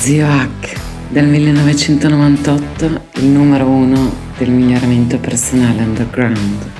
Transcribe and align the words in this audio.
Zio 0.00 0.26
Hack, 0.26 0.80
del 1.10 1.26
1998, 1.26 2.84
il 3.16 3.26
numero 3.26 3.66
uno 3.66 4.10
del 4.38 4.48
miglioramento 4.48 5.18
personale 5.18 5.82
underground. 5.82 6.70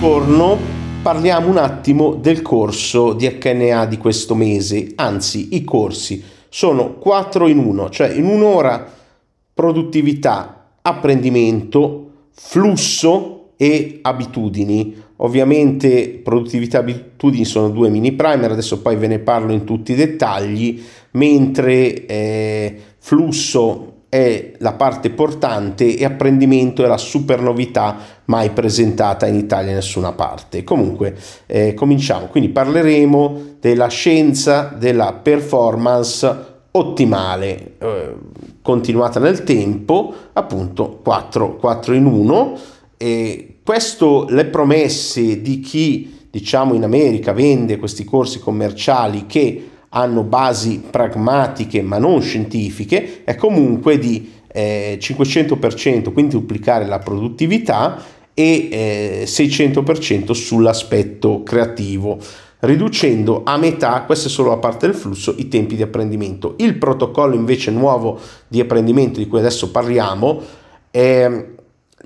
Buongiorno, 0.00 0.58
parliamo 1.02 1.48
un 1.48 1.58
attimo 1.58 2.14
del 2.14 2.42
corso 2.42 3.12
di 3.12 3.28
HNA 3.28 3.86
di 3.86 3.96
questo 3.96 4.34
mese, 4.34 4.90
anzi 4.96 5.54
i 5.54 5.62
corsi 5.62 6.20
sono 6.48 6.94
4 6.94 7.46
in 7.46 7.58
1, 7.58 7.90
cioè 7.90 8.08
in 8.08 8.26
un'ora 8.26 8.92
produttività, 9.54 10.72
apprendimento, 10.82 12.10
flusso 12.32 13.50
e 13.56 14.00
abitudini. 14.02 15.04
Ovviamente 15.18 16.20
produttività 16.22 16.78
e 16.78 16.80
abitudini 16.80 17.44
sono 17.44 17.70
due 17.70 17.88
mini 17.88 18.12
primer, 18.12 18.50
adesso 18.50 18.82
poi 18.82 18.96
ve 18.96 19.06
ne 19.06 19.18
parlo 19.18 19.52
in 19.52 19.64
tutti 19.64 19.92
i 19.92 19.94
dettagli, 19.94 20.82
mentre 21.12 22.06
eh, 22.06 22.76
flusso 22.98 23.94
è 24.08 24.52
la 24.58 24.72
parte 24.74 25.10
portante 25.10 25.96
e 25.96 26.04
apprendimento 26.04 26.84
è 26.84 26.86
la 26.86 26.96
super 26.96 27.40
novità 27.40 27.96
mai 28.26 28.50
presentata 28.50 29.26
in 29.26 29.34
Italia 29.34 29.70
in 29.70 29.76
nessuna 29.76 30.12
parte. 30.12 30.64
Comunque, 30.64 31.14
eh, 31.46 31.74
cominciamo. 31.74 32.26
Quindi 32.26 32.50
parleremo 32.50 33.56
della 33.60 33.88
scienza 33.88 34.74
della 34.78 35.12
performance 35.12 36.54
ottimale, 36.70 37.72
eh, 37.78 38.14
continuata 38.62 39.18
nel 39.18 39.42
tempo, 39.44 40.14
appunto 40.32 41.00
4, 41.02 41.56
4 41.56 41.94
in 41.94 42.06
1. 42.06 42.58
E 42.96 43.58
questo 43.62 44.26
le 44.28 44.46
promesse 44.46 45.40
di 45.40 45.60
chi, 45.60 46.26
diciamo, 46.30 46.74
in 46.74 46.84
America 46.84 47.32
vende 47.32 47.76
questi 47.78 48.04
corsi 48.04 48.38
commerciali 48.38 49.26
che 49.26 49.70
hanno 49.90 50.22
basi 50.22 50.82
pragmatiche 50.90 51.82
ma 51.82 51.98
non 51.98 52.20
scientifiche, 52.20 53.22
è 53.24 53.34
comunque 53.34 53.98
di 53.98 54.30
eh, 54.48 54.98
500%, 55.00 56.12
quindi 56.12 56.34
duplicare 56.34 56.86
la 56.86 56.98
produttività 56.98 58.02
e 58.32 58.68
eh, 58.70 59.24
600% 59.26 60.32
sull'aspetto 60.32 61.42
creativo, 61.42 62.18
riducendo 62.60 63.42
a 63.44 63.56
metà, 63.56 64.02
questa 64.02 64.28
è 64.28 64.30
solo 64.30 64.50
la 64.50 64.58
parte 64.58 64.86
del 64.86 64.94
flusso, 64.94 65.34
i 65.38 65.48
tempi 65.48 65.76
di 65.76 65.82
apprendimento. 65.82 66.54
Il 66.58 66.76
protocollo 66.76 67.34
invece 67.34 67.70
nuovo 67.70 68.18
di 68.48 68.60
apprendimento 68.60 69.18
di 69.18 69.26
cui 69.26 69.38
adesso 69.38 69.70
parliamo 69.70 70.40
è, 70.90 71.44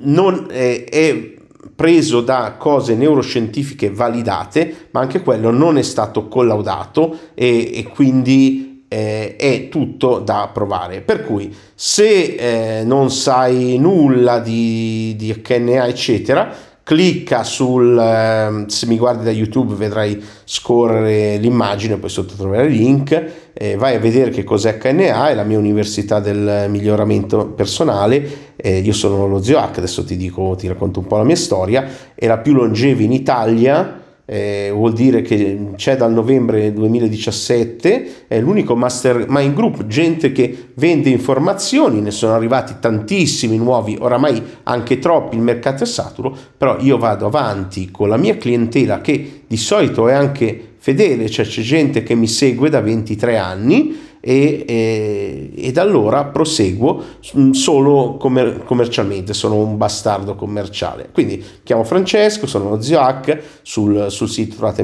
non, 0.02 0.46
è, 0.50 0.84
è 0.84 1.34
preso 1.74 2.20
da 2.20 2.56
cose 2.58 2.94
neuroscientifiche 2.94 3.90
validate, 3.90 4.88
ma 4.90 5.00
anche 5.00 5.22
quello 5.22 5.50
non 5.50 5.78
è 5.78 5.82
stato 5.82 6.28
collaudato 6.28 7.16
e, 7.34 7.70
e 7.78 7.84
quindi 7.84 8.84
eh, 8.88 9.36
è 9.36 9.68
tutto 9.68 10.18
da 10.18 10.50
provare. 10.52 11.00
Per 11.00 11.24
cui 11.24 11.54
se 11.74 12.80
eh, 12.80 12.84
non 12.84 13.10
sai 13.10 13.78
nulla 13.78 14.40
di, 14.40 15.14
di 15.16 15.40
HNA, 15.42 15.86
eccetera, 15.86 16.52
clicca 16.90 17.44
sul, 17.44 17.96
eh, 17.96 18.64
se 18.66 18.86
mi 18.86 18.98
guardi 18.98 19.22
da 19.22 19.30
YouTube 19.30 19.74
vedrai 19.74 20.20
scorrere 20.42 21.36
l'immagine, 21.36 21.98
poi 21.98 22.10
sotto 22.10 22.34
troverai 22.34 22.66
il 22.66 22.72
link, 22.72 23.26
eh, 23.52 23.76
vai 23.76 23.94
a 23.94 24.00
vedere 24.00 24.30
che 24.30 24.42
cos'è 24.42 24.76
HNA, 24.76 25.28
è 25.28 25.34
la 25.34 25.44
mia 25.44 25.56
università 25.56 26.18
del 26.18 26.66
miglioramento 26.68 27.46
personale, 27.46 28.54
eh, 28.56 28.78
io 28.78 28.92
sono 28.92 29.28
lo 29.28 29.40
zio 29.40 29.58
H, 29.58 29.76
adesso 29.76 30.02
ti 30.02 30.16
dico, 30.16 30.56
ti 30.58 30.66
racconto 30.66 30.98
un 30.98 31.06
po' 31.06 31.16
la 31.16 31.22
mia 31.22 31.36
storia, 31.36 31.86
è 32.12 32.26
la 32.26 32.38
più 32.38 32.54
longeva 32.54 33.02
in 33.02 33.12
Italia, 33.12 33.99
eh, 34.32 34.70
vuol 34.72 34.92
dire 34.92 35.22
che 35.22 35.72
c'è 35.74 35.96
dal 35.96 36.12
novembre 36.12 36.72
2017, 36.72 38.26
è 38.28 38.38
l'unico 38.38 38.76
mastermind 38.76 39.52
group, 39.54 39.88
gente 39.88 40.30
che 40.30 40.68
vende 40.74 41.08
informazioni, 41.08 42.00
ne 42.00 42.12
sono 42.12 42.34
arrivati 42.34 42.74
tantissimi 42.78 43.56
nuovi, 43.56 43.96
oramai 43.98 44.40
anche 44.62 45.00
troppi, 45.00 45.34
il 45.34 45.42
mercato 45.42 45.82
è 45.82 45.86
saturo, 45.86 46.36
però 46.56 46.76
io 46.78 46.96
vado 46.96 47.26
avanti 47.26 47.90
con 47.90 48.08
la 48.08 48.16
mia 48.16 48.36
clientela 48.36 49.00
che 49.00 49.42
di 49.48 49.56
solito 49.56 50.06
è 50.06 50.12
anche 50.12 50.74
fedele, 50.78 51.28
cioè 51.28 51.44
c'è 51.44 51.62
gente 51.62 52.04
che 52.04 52.14
mi 52.14 52.28
segue 52.28 52.70
da 52.70 52.80
23 52.80 53.36
anni 53.36 54.09
e, 54.20 54.64
e, 54.68 55.50
e, 55.56 55.72
da 55.72 55.82
allora 55.82 56.26
proseguo 56.26 57.02
mm, 57.36 57.50
solo 57.52 58.16
commer- 58.18 58.64
commercialmente, 58.64 59.32
sono 59.32 59.56
un 59.56 59.76
bastardo 59.76 60.34
commerciale. 60.34 61.08
Quindi 61.12 61.42
chiamo 61.62 61.84
Francesco, 61.84 62.46
sono 62.46 62.68
lo 62.68 62.82
zio 62.82 63.00
H, 63.00 63.38
sul, 63.62 64.10
sul 64.10 64.28
sito 64.28 64.56
trovate 64.56 64.82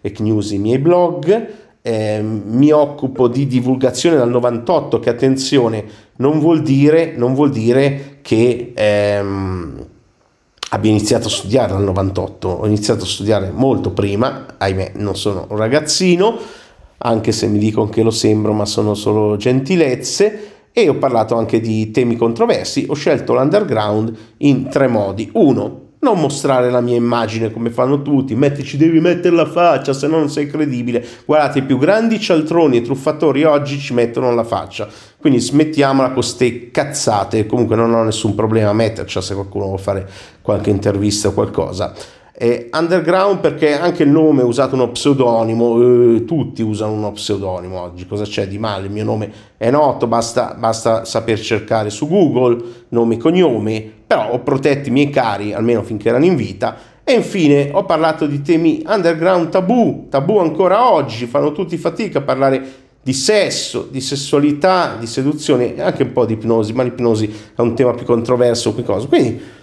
e 0.00 0.14
news 0.18 0.50
i 0.50 0.58
miei 0.58 0.78
blog. 0.78 1.60
Eh, 1.84 2.22
mi 2.22 2.70
occupo 2.70 3.26
di 3.26 3.48
divulgazione 3.48 4.16
dal 4.16 4.30
98 4.30 5.00
che 5.00 5.10
attenzione 5.10 5.84
non 6.16 6.38
vuol 6.38 6.62
dire, 6.62 7.14
non 7.16 7.34
vuol 7.34 7.50
dire 7.50 8.18
che 8.22 8.72
ehm, 8.74 9.86
abbia 10.70 10.90
iniziato 10.90 11.26
a 11.26 11.30
studiare 11.30 11.72
dal 11.72 11.82
98 11.82 12.48
ho 12.48 12.66
iniziato 12.66 13.02
a 13.02 13.06
studiare 13.06 13.50
molto 13.50 13.90
prima 13.90 14.46
ahimè 14.56 14.92
non 14.96 15.16
sono 15.16 15.46
un 15.50 15.56
ragazzino 15.56 16.38
anche 17.02 17.32
se 17.32 17.46
mi 17.46 17.58
dicono 17.58 17.88
che 17.88 18.02
lo 18.02 18.10
sembro, 18.10 18.52
ma 18.52 18.64
sono 18.64 18.94
solo 18.94 19.36
gentilezze. 19.36 20.50
E 20.72 20.88
ho 20.88 20.94
parlato 20.94 21.36
anche 21.36 21.60
di 21.60 21.90
temi 21.90 22.16
controversi. 22.16 22.86
Ho 22.88 22.94
scelto 22.94 23.34
l'underground 23.34 24.16
in 24.38 24.68
tre 24.70 24.86
modi. 24.88 25.28
Uno, 25.34 25.82
non 26.02 26.18
mostrare 26.18 26.70
la 26.70 26.80
mia 26.80 26.96
immagine 26.96 27.52
come 27.52 27.70
fanno 27.70 28.02
tutti, 28.02 28.34
mettici 28.34 28.76
devi 28.76 28.98
mettere 28.98 29.36
la 29.36 29.46
faccia, 29.46 29.92
se 29.92 30.08
no 30.08 30.18
non 30.18 30.30
sei 30.30 30.48
credibile. 30.48 31.04
Guardate, 31.24 31.60
i 31.60 31.62
più 31.62 31.78
grandi 31.78 32.18
cialtroni 32.18 32.78
e 32.78 32.82
truffatori 32.82 33.44
oggi 33.44 33.78
ci 33.78 33.94
mettono 33.94 34.34
la 34.34 34.42
faccia. 34.42 34.88
Quindi 35.16 35.38
smettiamola 35.38 36.06
con 36.06 36.14
queste 36.14 36.70
cazzate. 36.70 37.46
Comunque 37.46 37.76
non 37.76 37.94
ho 37.94 38.02
nessun 38.02 38.34
problema 38.34 38.70
a 38.70 38.74
metterci 38.74 39.22
se 39.22 39.34
qualcuno 39.34 39.66
vuole 39.66 39.80
fare 39.80 40.08
qualche 40.40 40.70
intervista 40.70 41.28
o 41.28 41.32
qualcosa. 41.32 41.94
Eh, 42.42 42.70
underground 42.72 43.38
perché 43.38 43.78
anche 43.78 44.02
il 44.02 44.08
nome 44.08 44.40
è 44.40 44.44
usato 44.44 44.74
uno 44.74 44.90
pseudonimo, 44.90 46.16
eh, 46.16 46.24
tutti 46.24 46.60
usano 46.60 46.90
uno 46.90 47.12
pseudonimo 47.12 47.78
oggi, 47.80 48.04
cosa 48.04 48.24
c'è 48.24 48.48
di 48.48 48.58
male? 48.58 48.86
Il 48.86 48.92
mio 48.92 49.04
nome 49.04 49.30
è 49.56 49.70
noto, 49.70 50.08
basta, 50.08 50.56
basta 50.58 51.04
saper 51.04 51.38
cercare 51.38 51.88
su 51.88 52.08
Google 52.08 52.60
nome 52.88 53.14
e 53.14 53.18
cognome, 53.18 53.88
però 54.04 54.32
ho 54.32 54.40
protetto 54.40 54.88
i 54.88 54.90
miei 54.90 55.08
cari, 55.08 55.52
almeno 55.52 55.84
finché 55.84 56.08
erano 56.08 56.24
in 56.24 56.34
vita, 56.34 56.76
e 57.04 57.12
infine 57.12 57.70
ho 57.72 57.84
parlato 57.84 58.26
di 58.26 58.42
temi 58.42 58.82
underground 58.88 59.48
tabù, 59.48 60.08
tabù 60.10 60.38
ancora 60.38 60.90
oggi, 60.90 61.26
fanno 61.26 61.52
tutti 61.52 61.76
fatica 61.76 62.18
a 62.18 62.22
parlare 62.22 62.62
di 63.00 63.12
sesso, 63.12 63.86
di 63.88 64.00
sessualità, 64.00 64.96
di 64.98 65.06
seduzione 65.06 65.76
e 65.76 65.80
anche 65.80 66.02
un 66.02 66.10
po' 66.10 66.24
di 66.24 66.32
ipnosi, 66.32 66.72
ma 66.72 66.82
l'ipnosi 66.82 67.32
è 67.54 67.60
un 67.60 67.76
tema 67.76 67.92
più 67.92 68.04
controverso, 68.04 68.74
quindi 68.74 69.60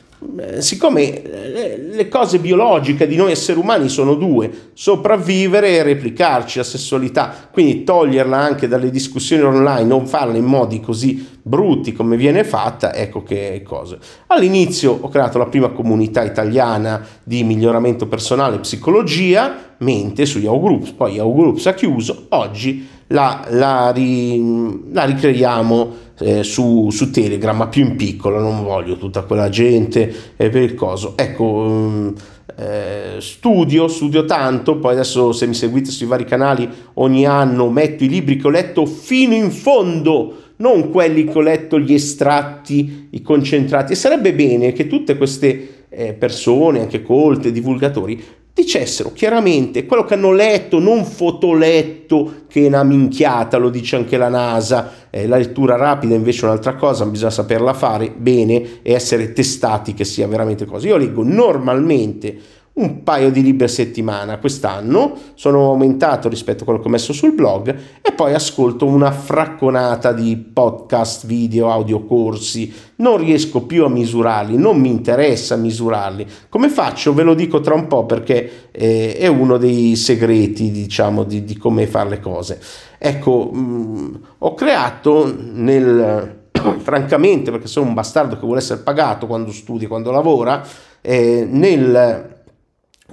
siccome 0.59 1.21
eh, 1.21 1.77
le 1.91 2.07
cose 2.09 2.39
biologiche 2.39 3.07
di 3.07 3.15
noi 3.15 3.31
esseri 3.31 3.57
umani 3.57 3.87
sono 3.87 4.15
due, 4.15 4.71
sopravvivere 4.73 5.69
e 5.77 5.83
replicarci, 5.83 6.57
la 6.57 6.63
sessualità, 6.63 7.33
quindi 7.51 7.83
toglierla 7.83 8.37
anche 8.37 8.67
dalle 8.67 8.89
discussioni 8.89 9.43
online, 9.43 9.87
non 9.87 10.07
farla 10.07 10.35
in 10.35 10.45
modi 10.45 10.81
così 10.81 11.37
brutti 11.41 11.93
come 11.93 12.17
viene 12.17 12.43
fatta, 12.43 12.93
ecco 12.93 13.23
che 13.23 13.61
cose. 13.65 13.97
All'inizio 14.27 14.97
ho 14.99 15.07
creato 15.09 15.37
la 15.37 15.47
prima 15.47 15.69
comunità 15.69 16.23
italiana 16.23 17.01
di 17.23 17.43
miglioramento 17.43 18.07
personale 18.07 18.57
e 18.57 18.59
psicologia, 18.59 19.75
mente 19.77 20.25
su 20.25 20.39
Yahoo 20.39 20.59
Groups, 20.59 20.91
poi 20.91 21.13
Yahoo 21.13 21.33
Groups 21.33 21.65
ha 21.65 21.73
chiuso, 21.73 22.25
oggi 22.29 22.97
la, 23.09 23.45
la, 23.49 23.91
ri, 23.91 24.91
la 24.91 25.05
ricreiamo 25.05 25.93
eh, 26.19 26.43
su, 26.43 26.89
su, 26.91 27.11
Telegram, 27.11 27.55
ma 27.55 27.67
più 27.67 27.85
in 27.85 27.95
piccolo, 27.95 28.39
non 28.39 28.63
voglio 28.63 28.97
tutta 28.97 29.23
quella 29.23 29.49
gente 29.49 30.33
eh, 30.35 30.49
per 30.49 30.61
il 30.61 30.75
coso. 30.75 31.13
Ecco, 31.15 31.43
um, 31.43 32.13
eh, 32.55 33.15
studio, 33.19 33.87
studio 33.87 34.25
tanto, 34.25 34.77
poi 34.77 34.93
adesso 34.93 35.31
se 35.31 35.47
mi 35.47 35.53
seguite 35.53 35.91
sui 35.91 36.07
vari 36.07 36.25
canali 36.25 36.69
ogni 36.95 37.25
anno 37.25 37.69
metto 37.69 38.03
i 38.03 38.09
libri 38.09 38.35
che 38.35 38.47
ho 38.47 38.51
letto 38.51 38.85
fino 38.85 39.33
in 39.33 39.49
fondo, 39.49 40.35
non 40.57 40.89
quelli 40.91 41.23
che 41.23 41.37
ho 41.37 41.41
letto 41.41 41.79
gli 41.79 41.93
estratti, 41.93 43.07
i 43.11 43.21
concentrati. 43.21 43.93
E 43.93 43.95
sarebbe 43.95 44.33
bene 44.33 44.73
che 44.73 44.87
tutte 44.87 45.17
queste 45.17 45.85
eh, 45.89 46.13
persone, 46.13 46.81
anche 46.81 47.01
colte, 47.01 47.51
divulgatori, 47.51 48.21
dicessero 48.59 49.11
chiaramente 49.13 49.85
quello 49.85 50.03
che 50.03 50.15
hanno 50.15 50.31
letto, 50.31 50.79
non 50.79 51.05
fotoletto 51.05 52.43
che 52.47 52.63
è 52.63 52.67
una 52.67 52.83
minchiata, 52.83 53.57
lo 53.57 53.69
dice 53.69 53.95
anche 53.95 54.17
la 54.17 54.27
NASA, 54.27 55.07
eh, 55.09 55.27
la 55.27 55.37
lettura 55.37 55.75
rapida 55.75 56.15
invece 56.15 56.41
è 56.41 56.49
un'altra 56.49 56.75
cosa, 56.75 57.05
bisogna 57.05 57.31
saperla 57.31 57.73
fare 57.73 58.11
bene 58.15 58.81
e 58.81 58.93
essere 58.93 59.33
testati 59.33 59.93
che 59.93 60.03
sia 60.03 60.27
veramente 60.27 60.65
così. 60.65 60.87
Io 60.87 60.97
leggo 60.97 61.23
normalmente 61.23 62.37
un 62.73 63.03
paio 63.03 63.29
di 63.29 63.41
libri 63.41 63.65
a 63.65 63.67
settimana 63.69 64.37
quest'anno, 64.37 65.13
sono 65.33 65.69
aumentato 65.69 66.29
rispetto 66.29 66.61
a 66.61 66.65
quello 66.65 66.79
che 66.79 66.87
ho 66.87 66.91
messo 66.91 67.11
sul 67.11 67.33
blog 67.33 67.75
e 68.01 68.11
poi 68.13 68.33
ascolto 68.33 68.85
una 68.85 69.11
fracconata 69.11 70.13
di 70.13 70.37
podcast, 70.37 71.25
video, 71.25 71.69
audio 71.71 72.05
corsi, 72.05 72.73
non 72.97 73.17
riesco 73.17 73.63
più 73.63 73.83
a 73.83 73.89
misurarli, 73.89 74.57
non 74.57 74.79
mi 74.79 74.89
interessa 74.89 75.55
misurarli. 75.55 76.25
Come 76.47 76.69
faccio? 76.69 77.13
Ve 77.13 77.23
lo 77.23 77.33
dico 77.33 77.59
tra 77.59 77.73
un 77.73 77.87
po' 77.87 78.05
perché 78.05 78.69
eh, 78.71 79.15
è 79.17 79.27
uno 79.27 79.57
dei 79.57 79.95
segreti, 79.95 80.71
diciamo, 80.71 81.23
di, 81.23 81.43
di 81.43 81.57
come 81.57 81.87
fare 81.87 82.09
le 82.09 82.19
cose. 82.19 82.59
Ecco, 82.97 83.49
mh, 83.51 83.59
mm, 83.59 84.15
ho 84.39 84.53
creato 84.53 85.33
nel 85.37 86.37
francamente, 86.79 87.51
perché 87.51 87.67
sono 87.67 87.87
un 87.87 87.93
bastardo 87.93 88.35
che 88.35 88.45
vuole 88.45 88.59
essere 88.59 88.81
pagato 88.81 89.27
quando 89.27 89.51
studia, 89.51 89.87
quando 89.87 90.11
lavora, 90.11 90.65
eh, 91.01 91.47
nel 91.49 92.37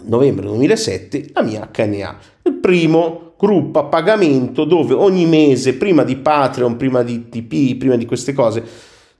novembre 0.05 0.47
2007 0.47 1.31
la 1.33 1.43
mia 1.43 1.69
HNA, 1.73 2.19
il 2.43 2.55
primo 2.55 3.35
gruppo 3.39 3.79
a 3.81 3.85
pagamento 3.85 4.65
dove 4.65 4.95
ogni 4.95 5.27
mese, 5.27 5.75
prima 5.75 6.03
di 6.03 6.17
Patreon, 6.17 6.77
prima 6.77 7.03
di 7.03 7.29
TP, 7.29 7.77
prima 7.77 7.97
di 7.97 8.07
queste 8.07 8.33
cose, 8.33 8.63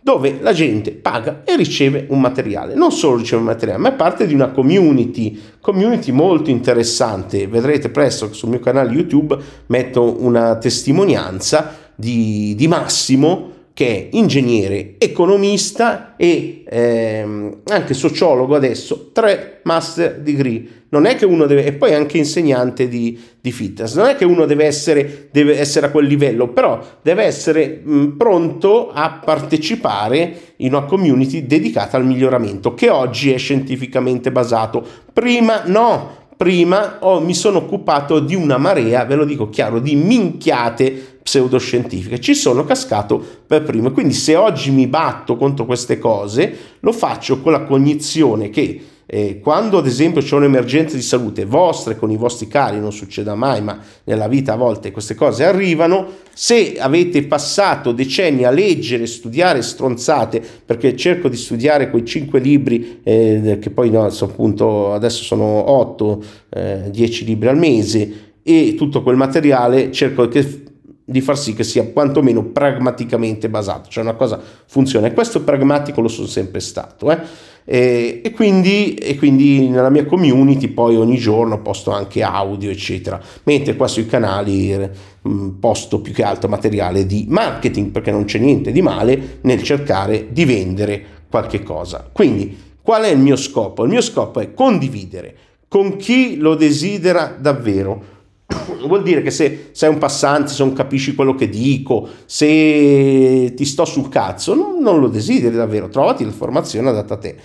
dove 0.01 0.39
la 0.41 0.53
gente 0.53 0.93
paga 0.93 1.43
e 1.45 1.57
riceve 1.57 2.07
un 2.11 2.21
materiale. 2.21 2.75
Non 2.75 2.93
solo 2.93 3.17
riceve 3.17 3.41
un 3.41 3.49
materiale, 3.49 3.79
ma 3.79 3.89
è 3.89 3.95
parte 3.95 4.27
di 4.27 4.35
una 4.35 4.51
community, 4.51 5.37
community 5.61 6.13
molto 6.13 6.49
interessante. 6.49 7.49
Vedrete 7.49 7.89
presto 7.89 8.33
sul 8.33 8.51
mio 8.51 8.61
canale 8.61 8.93
YouTube 8.93 9.37
metto 9.67 10.23
una 10.23 10.57
testimonianza 10.59 11.77
di, 11.97 12.55
di 12.57 12.69
Massimo 12.69 13.55
che 13.77 13.89
è 13.89 14.17
ingegnere, 14.17 14.95
economista 14.97 16.15
e 16.17 16.63
ehm, 16.67 17.59
anche 17.67 17.93
sociologo 17.93 18.55
adesso, 18.55 19.11
tre 19.13 19.61
master 19.65 20.21
degree. 20.21 20.85
Non 20.89 21.05
è 21.05 21.15
che 21.15 21.27
uno 21.27 21.45
deve, 21.45 21.67
e 21.67 21.75
poi 21.75 21.93
anche 21.93 22.17
insegnante 22.17 22.89
di, 22.89 23.21
di 23.39 23.53
fitness, 23.53 23.95
non 23.95 24.07
è 24.07 24.17
che 24.17 24.25
uno 24.25 24.47
deve 24.47 24.65
essere, 24.65 25.29
deve 25.31 25.59
essere 25.59 25.85
a 25.85 25.91
quel 25.91 26.07
livello, 26.07 26.49
però 26.49 26.83
deve 27.03 27.25
essere 27.25 27.83
mh, 27.85 28.17
pronto 28.17 28.91
a 28.93 29.21
partecipare 29.23 30.55
in 30.57 30.73
una 30.73 30.87
community 30.87 31.45
dedicata 31.47 31.99
al 31.99 32.07
miglioramento, 32.07 32.73
che 32.73 32.89
oggi 32.89 33.31
è 33.31 33.37
scientificamente 33.37 34.33
basato. 34.33 34.83
Prima 35.13 35.65
no, 35.67 36.31
prima 36.35 36.97
oh, 37.01 37.21
mi 37.21 37.35
sono 37.35 37.59
occupato 37.59 38.21
di 38.21 38.35
una 38.35 38.57
marea, 38.57 39.05
ve 39.05 39.17
lo 39.17 39.27
dico 39.27 39.51
chiaro, 39.51 39.81
di 39.81 39.97
minchiate 39.97 41.16
pseudoscientifiche. 41.27 42.21
Ci 42.21 42.37
sono 42.37 42.65
cascato 42.65 43.21
per 43.45 43.65
primo. 43.65 43.91
Quindi 43.91 44.15
se 44.15 44.37
oggi 44.37 44.71
mi 44.71 44.87
batto 44.87 45.37
contro 45.37 45.67
queste 45.67 45.99
cose, 45.99 46.57
lo 46.79 46.93
faccio 46.93 47.41
con 47.41 47.51
la 47.51 47.65
cognizione 47.65 48.49
che 48.49 48.81
eh, 49.09 49.41
quando 49.41 49.79
ad 49.79 49.87
esempio 49.87 50.21
c'è 50.21 50.37
un'emergenza 50.37 50.95
di 50.95 51.03
salute 51.03 51.45
vostra 51.45 51.93
e 51.93 51.97
con 51.97 52.13
i 52.13 52.17
vostri 52.17 52.47
cari, 52.47 52.79
non 52.79 52.93
succeda 52.93 53.35
mai, 53.35 53.61
ma 53.61 53.81
nella 54.05 54.29
vita 54.29 54.53
a 54.53 54.57
volte 54.57 54.93
queste 54.93 55.17
cose 55.17 55.45
arrivano, 55.45 56.07
se 56.33 56.77
avete 56.79 57.25
passato 57.25 57.91
decenni 57.91 58.45
a 58.45 58.51
leggere, 58.51 59.07
studiare 59.07 59.63
stronzate, 59.63 60.41
perché 60.65 60.97
cerco 60.97 61.29
di 61.29 61.37
studiare 61.37 61.91
quei 61.91 62.05
cinque 62.05 62.39
libri, 62.39 63.01
eh, 63.03 63.59
che 63.61 63.71
poi 63.71 63.91
no, 63.91 64.05
appunto 64.05 64.93
adesso 64.93 65.23
sono 65.25 65.71
8, 65.71 66.25
eh, 66.51 66.91
10 66.91 67.25
libri 67.25 67.49
al 67.49 67.59
mese, 67.59 68.35
e 68.43 68.75
tutto 68.77 69.03
quel 69.03 69.17
materiale 69.17 69.91
cerco 69.91 70.29
che 70.29 70.66
di 71.09 71.21
far 71.21 71.39
sì 71.39 71.55
che 71.55 71.63
sia 71.63 71.87
quantomeno 71.87 72.43
pragmaticamente 72.43 73.49
basato, 73.49 73.89
cioè 73.89 74.03
una 74.03 74.15
cosa 74.15 74.41
funziona. 74.67 75.07
E 75.07 75.15
questo 75.15 75.43
pragmatico 75.43 76.01
lo 76.01 76.09
sono 76.09 76.27
sempre 76.27 76.59
stato. 76.59 77.13
Eh? 77.13 77.19
E, 77.65 78.23
e, 78.25 78.31
quindi, 78.33 78.95
e, 78.95 79.15
quindi, 79.17 79.69
nella 79.69 79.89
mia 79.89 80.05
community 80.05 80.67
poi 80.67 80.97
ogni 80.97 81.17
giorno 81.17 81.63
posto 81.63 81.93
anche 81.93 82.25
audio, 82.25 82.71
eccetera. 82.71 83.21
Mentre 83.45 83.77
qua 83.77 83.87
sui 83.87 84.07
canali 84.07 84.77
mh, 84.77 85.29
mm, 85.29 85.49
posto 85.61 86.01
più 86.01 86.13
che 86.13 86.25
altro 86.25 86.49
materiale 86.49 87.07
di 87.07 87.27
marketing, 87.29 87.93
perché 87.93 88.11
non 88.11 88.25
c'è 88.25 88.41
niente 88.41 88.73
di 88.73 88.83
male 88.83 89.39
nel 89.43 89.63
cercare 89.63 90.27
di 90.33 90.45
vendere 90.45 91.05
qualche 91.31 91.63
cosa. 91.63 92.09
Quindi, 92.13 92.65
qual 92.83 93.05
è 93.05 93.11
il 93.11 93.19
mio 93.19 93.37
scopo? 93.37 93.85
Il 93.85 93.91
mio 93.91 94.01
scopo 94.01 94.41
è 94.41 94.53
condividere 94.55 95.37
con 95.69 95.97
chi 95.97 96.37
lo 96.37 96.55
desidera 96.55 97.37
davvero 97.39 98.15
vuol 98.87 99.03
dire 99.03 99.23
che 99.23 99.31
se 99.31 99.71
sei 99.73 99.91
un 99.91 99.99
passante, 99.99 100.53
se 100.53 100.63
non 100.63 100.73
capisci 100.73 101.15
quello 101.15 101.35
che 101.35 101.49
dico, 101.49 102.09
se 102.25 103.53
ti 103.55 103.65
sto 103.65 103.85
sul 103.85 104.09
cazzo, 104.09 104.55
non, 104.55 105.01
lo 105.01 105.09
desideri 105.09 105.57
davvero, 105.57 105.89
trovati 105.89 106.25
l'informazione 106.25 106.89
adatta 106.89 107.15
a 107.15 107.19
te. 107.19 107.37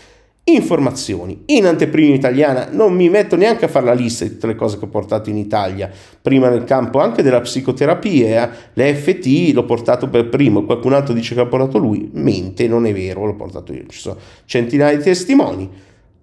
Informazioni. 0.44 1.44
In 1.48 1.68
anteprima 1.68 2.16
italiana, 2.16 2.70
non 2.72 2.94
mi 2.94 3.10
metto 3.10 3.36
neanche 3.36 3.66
a 3.66 3.68
fare 3.68 3.86
la 3.86 3.94
lista 3.94 4.26
di 4.26 4.32
tutte 4.32 4.48
le 4.48 4.56
cose 4.56 4.80
che 4.80 4.86
ho 4.86 4.90
portato 4.90 5.30
in 5.30 5.38
Italia, 5.38 5.90
prima 6.22 6.50
nel 6.50 6.64
campo 6.64 7.00
anche 7.00 7.22
della 7.22 7.42
psicoterapia, 7.42 8.52
l'EFT 8.74 9.54
l'ho 9.54 9.66
portato 9.66 10.10
per 10.10 10.30
primo, 10.30 10.66
qualcun 10.66 10.94
altro 10.94 11.14
dice 11.14 11.36
che 11.36 11.42
l'ha 11.42 11.48
portato 11.48 11.78
lui, 11.78 12.10
mente, 12.14 12.68
non 12.68 12.86
è 12.86 12.94
vero, 12.94 13.26
l'ho 13.26 13.36
portato 13.36 13.72
io, 13.72 13.86
ci 13.88 14.00
sono 14.00 14.18
centinaia 14.46 14.98
di 14.98 15.04
testimoni 15.04 15.70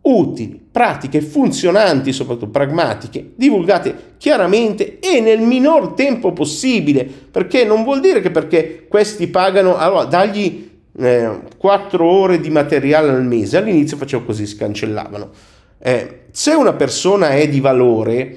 utili, 0.03 0.61
pratiche, 0.71 1.21
funzionanti, 1.21 2.13
soprattutto 2.13 2.49
pragmatiche, 2.49 3.33
divulgate 3.35 4.15
chiaramente 4.19 4.99
e 5.01 5.21
nel 5.21 5.41
minor 5.41 5.95
tempo 5.95 6.33
possibile, 6.33 7.05
perché 7.05 7.65
non 7.65 7.85
vuol 7.85 8.01
dire 8.01 8.21
che 8.21 8.31
perché 8.31 8.87
questi 8.89 9.27
pagano, 9.27 9.77
allora 9.77 10.05
dagli 10.05 10.71
eh, 10.99 11.41
4 11.57 12.05
ore 12.05 12.41
di 12.41 12.51
materiale 12.51 13.11
al 13.11 13.25
mese, 13.25 13.59
all'inizio 13.59 13.97
facevo 13.97 14.25
così, 14.25 14.47
si 14.47 14.57
cancellavano. 14.57 15.31
Eh, 15.81 16.23
se 16.31 16.53
una 16.53 16.73
persona 16.73 17.31
è 17.31 17.49
di 17.49 17.61
valore, 17.61 18.37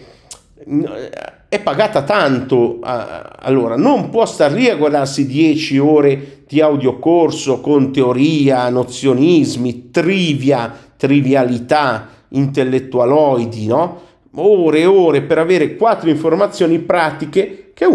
è 1.49 1.59
pagata 1.59 2.03
tanto, 2.03 2.79
allora 2.81 3.75
non 3.75 4.09
può 4.09 4.25
star 4.25 4.53
lì 4.53 4.69
a 4.69 4.75
guardarsi 4.75 5.25
10 5.25 5.77
ore 5.79 6.43
di 6.47 6.61
audiocorso 6.61 7.61
con 7.61 7.91
teoria, 7.91 8.69
nozionismi, 8.69 9.89
trivia, 9.89 10.73
trivialità, 11.01 12.09
intellettualoidi, 12.30 13.65
no? 13.65 14.01
Ore 14.36 14.81
e 14.81 14.86
ore 14.86 15.24
per 15.24 15.39
avere 15.39 15.75
quattro 15.75 16.12
informazioni 16.12 16.77
pratiche 16.77 17.71
che, 17.74 17.86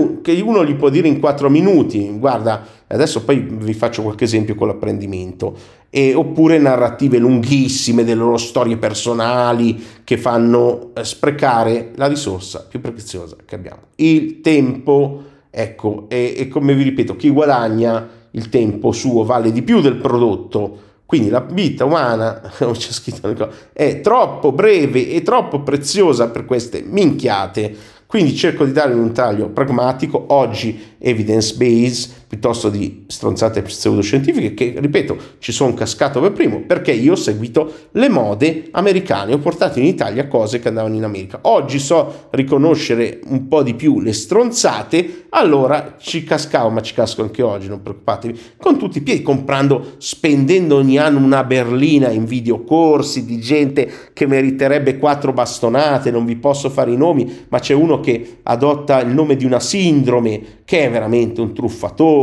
uno 0.41 0.64
gli 0.64 0.75
può 0.75 0.88
dire 0.88 1.06
in 1.06 1.20
quattro 1.20 1.49
minuti. 1.49 2.11
Guarda, 2.19 2.67
adesso 2.88 3.23
poi 3.23 3.47
vi 3.49 3.75
faccio 3.75 4.03
qualche 4.03 4.25
esempio 4.25 4.56
con 4.56 4.67
l'apprendimento. 4.67 5.56
E, 5.88 6.14
oppure 6.14 6.58
narrative 6.58 7.19
lunghissime 7.19 8.03
delle 8.03 8.20
loro 8.20 8.38
storie 8.38 8.76
personali 8.76 9.81
che 10.03 10.19
fanno 10.19 10.91
eh, 10.93 11.05
sprecare 11.05 11.93
la 11.94 12.08
risorsa 12.08 12.67
più 12.69 12.81
preziosa 12.81 13.37
che 13.44 13.55
abbiamo. 13.55 13.82
Il 13.94 14.41
tempo, 14.41 15.23
ecco, 15.49 16.06
e, 16.08 16.35
e 16.37 16.49
come 16.49 16.75
vi 16.75 16.82
ripeto, 16.82 17.14
chi 17.14 17.31
guadagna 17.31 18.08
il 18.32 18.49
tempo 18.49 18.91
suo 18.91 19.23
vale 19.23 19.53
di 19.53 19.62
più 19.62 19.81
del 19.81 19.94
prodotto 19.94 20.85
quindi 21.06 21.29
la 21.29 21.41
vita 21.41 21.85
umana, 21.85 22.43
come 22.58 22.73
c'è 22.73 22.91
scritto, 22.91 23.53
è 23.73 24.00
troppo 24.00 24.50
breve 24.50 25.08
e 25.08 25.23
troppo 25.23 25.62
preziosa 25.62 26.29
per 26.29 26.44
queste 26.44 26.82
minchiate. 26.85 27.94
Quindi 28.06 28.36
cerco 28.36 28.65
di 28.65 28.72
dare 28.72 28.93
un 28.93 29.13
taglio 29.13 29.48
pragmatico, 29.48 30.27
oggi 30.29 30.94
evidence 30.98 31.55
based, 31.56 32.25
piuttosto 32.26 32.70
di 32.70 33.04
stronzate 33.06 33.62
pseudoscientifiche 33.62 34.54
che, 34.54 34.74
ripeto, 34.76 35.16
ci 35.38 35.52
sono 35.52 35.74
cascato 35.74 36.20
per 36.20 36.32
primo 36.32 36.62
perché 36.66 36.92
io 36.92 37.12
ho 37.12 37.16
seguito 37.16 37.72
le 37.92 38.08
mode 38.08 38.68
americane, 38.72 39.32
ho 39.32 39.38
portato 39.38 39.78
in 39.78 39.84
Italia 39.84 40.26
cose 40.26 40.58
che 40.58 40.68
andavano 40.68 40.94
in 40.94 41.04
America. 41.04 41.38
Oggi 41.42 41.78
so 41.78 42.28
riconoscere 42.30 43.20
un 43.26 43.46
po' 43.46 43.62
di 43.62 43.74
più 43.74 44.00
le 44.00 44.12
stronzate, 44.12 45.26
allora 45.30 45.96
ci 45.98 46.24
cascavo, 46.24 46.70
ma 46.70 46.82
ci 46.82 46.94
casco 46.94 47.22
anche 47.22 47.42
oggi, 47.42 47.68
non 47.68 47.82
preoccupatevi, 47.82 48.40
con 48.56 48.76
tutti 48.78 48.98
i 48.98 49.02
piedi, 49.02 49.22
comprando, 49.22 49.94
spendendo 49.98 50.76
ogni 50.76 50.98
anno 50.98 51.18
una 51.18 51.44
berlina 51.44 52.08
in 52.08 52.24
videocorsi 52.24 53.24
di 53.24 53.38
gente 53.38 53.90
che 54.12 54.26
meriterebbe 54.26 54.98
quattro 54.98 55.32
bastonate, 55.32 56.10
non 56.10 56.24
vi 56.24 56.36
posso 56.36 56.70
fare 56.70 56.90
i 56.90 56.96
nomi, 56.96 57.46
ma 57.48 57.60
c'è 57.60 57.74
uno 57.74 58.00
che 58.00 58.38
adotta 58.42 59.00
il 59.00 59.12
nome 59.12 59.36
di 59.36 59.44
una 59.44 59.60
sindrome 59.60 60.54
che 60.64 60.84
è 60.84 60.90
veramente 60.90 61.40
un 61.40 61.54
truffatore, 61.54 62.14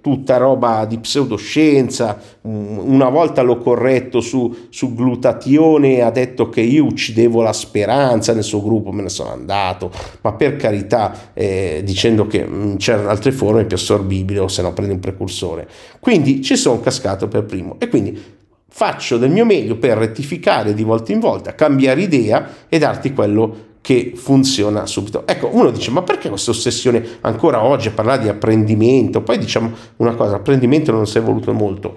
tutta 0.00 0.36
roba 0.36 0.84
di 0.84 0.98
pseudoscienza. 0.98 2.18
Una 2.42 3.08
volta 3.08 3.42
l'ho 3.42 3.58
corretto 3.58 4.20
su, 4.20 4.66
su 4.68 4.94
glutatione 4.94 6.02
ha 6.02 6.10
detto 6.10 6.48
che 6.48 6.60
io 6.60 6.84
uccidevo 6.84 7.42
la 7.42 7.52
speranza 7.52 8.32
nel 8.32 8.42
suo 8.42 8.62
gruppo, 8.62 8.92
me 8.92 9.02
ne 9.02 9.08
sono 9.08 9.30
andato, 9.30 9.90
ma 10.22 10.32
per 10.32 10.56
carità, 10.56 11.32
eh, 11.34 11.82
dicendo 11.84 12.26
che 12.26 12.46
mm, 12.46 12.76
c'erano 12.76 13.08
altre 13.08 13.32
forme 13.32 13.64
più 13.64 13.76
assorbibili 13.76 14.38
o 14.38 14.48
se 14.48 14.62
no 14.62 14.72
prendi 14.72 14.94
un 14.94 15.00
precursore. 15.00 15.68
Quindi 16.00 16.42
ci 16.42 16.56
sono 16.56 16.80
cascato 16.80 17.28
per 17.28 17.44
primo 17.44 17.76
e 17.78 17.88
quindi 17.88 18.40
faccio 18.74 19.18
del 19.18 19.30
mio 19.30 19.44
meglio 19.44 19.76
per 19.76 19.98
rettificare 19.98 20.72
di 20.72 20.82
volta 20.82 21.12
in 21.12 21.20
volta, 21.20 21.54
cambiare 21.54 22.00
idea 22.00 22.48
e 22.70 22.78
darti 22.78 23.12
quello 23.12 23.70
che 23.82 24.12
funziona 24.14 24.86
subito. 24.86 25.26
Ecco, 25.26 25.50
uno 25.52 25.70
dice, 25.70 25.90
ma 25.90 26.02
perché 26.02 26.30
questa 26.30 26.52
ossessione 26.52 27.18
ancora 27.20 27.62
oggi 27.62 27.88
a 27.88 27.90
parlare 27.90 28.22
di 28.22 28.28
apprendimento? 28.28 29.20
Poi 29.20 29.36
diciamo 29.36 29.72
una 29.96 30.14
cosa, 30.14 30.32
l'apprendimento 30.32 30.90
non 30.90 31.06
si 31.06 31.18
è 31.18 31.20
evoluto 31.20 31.52
molto. 31.52 31.96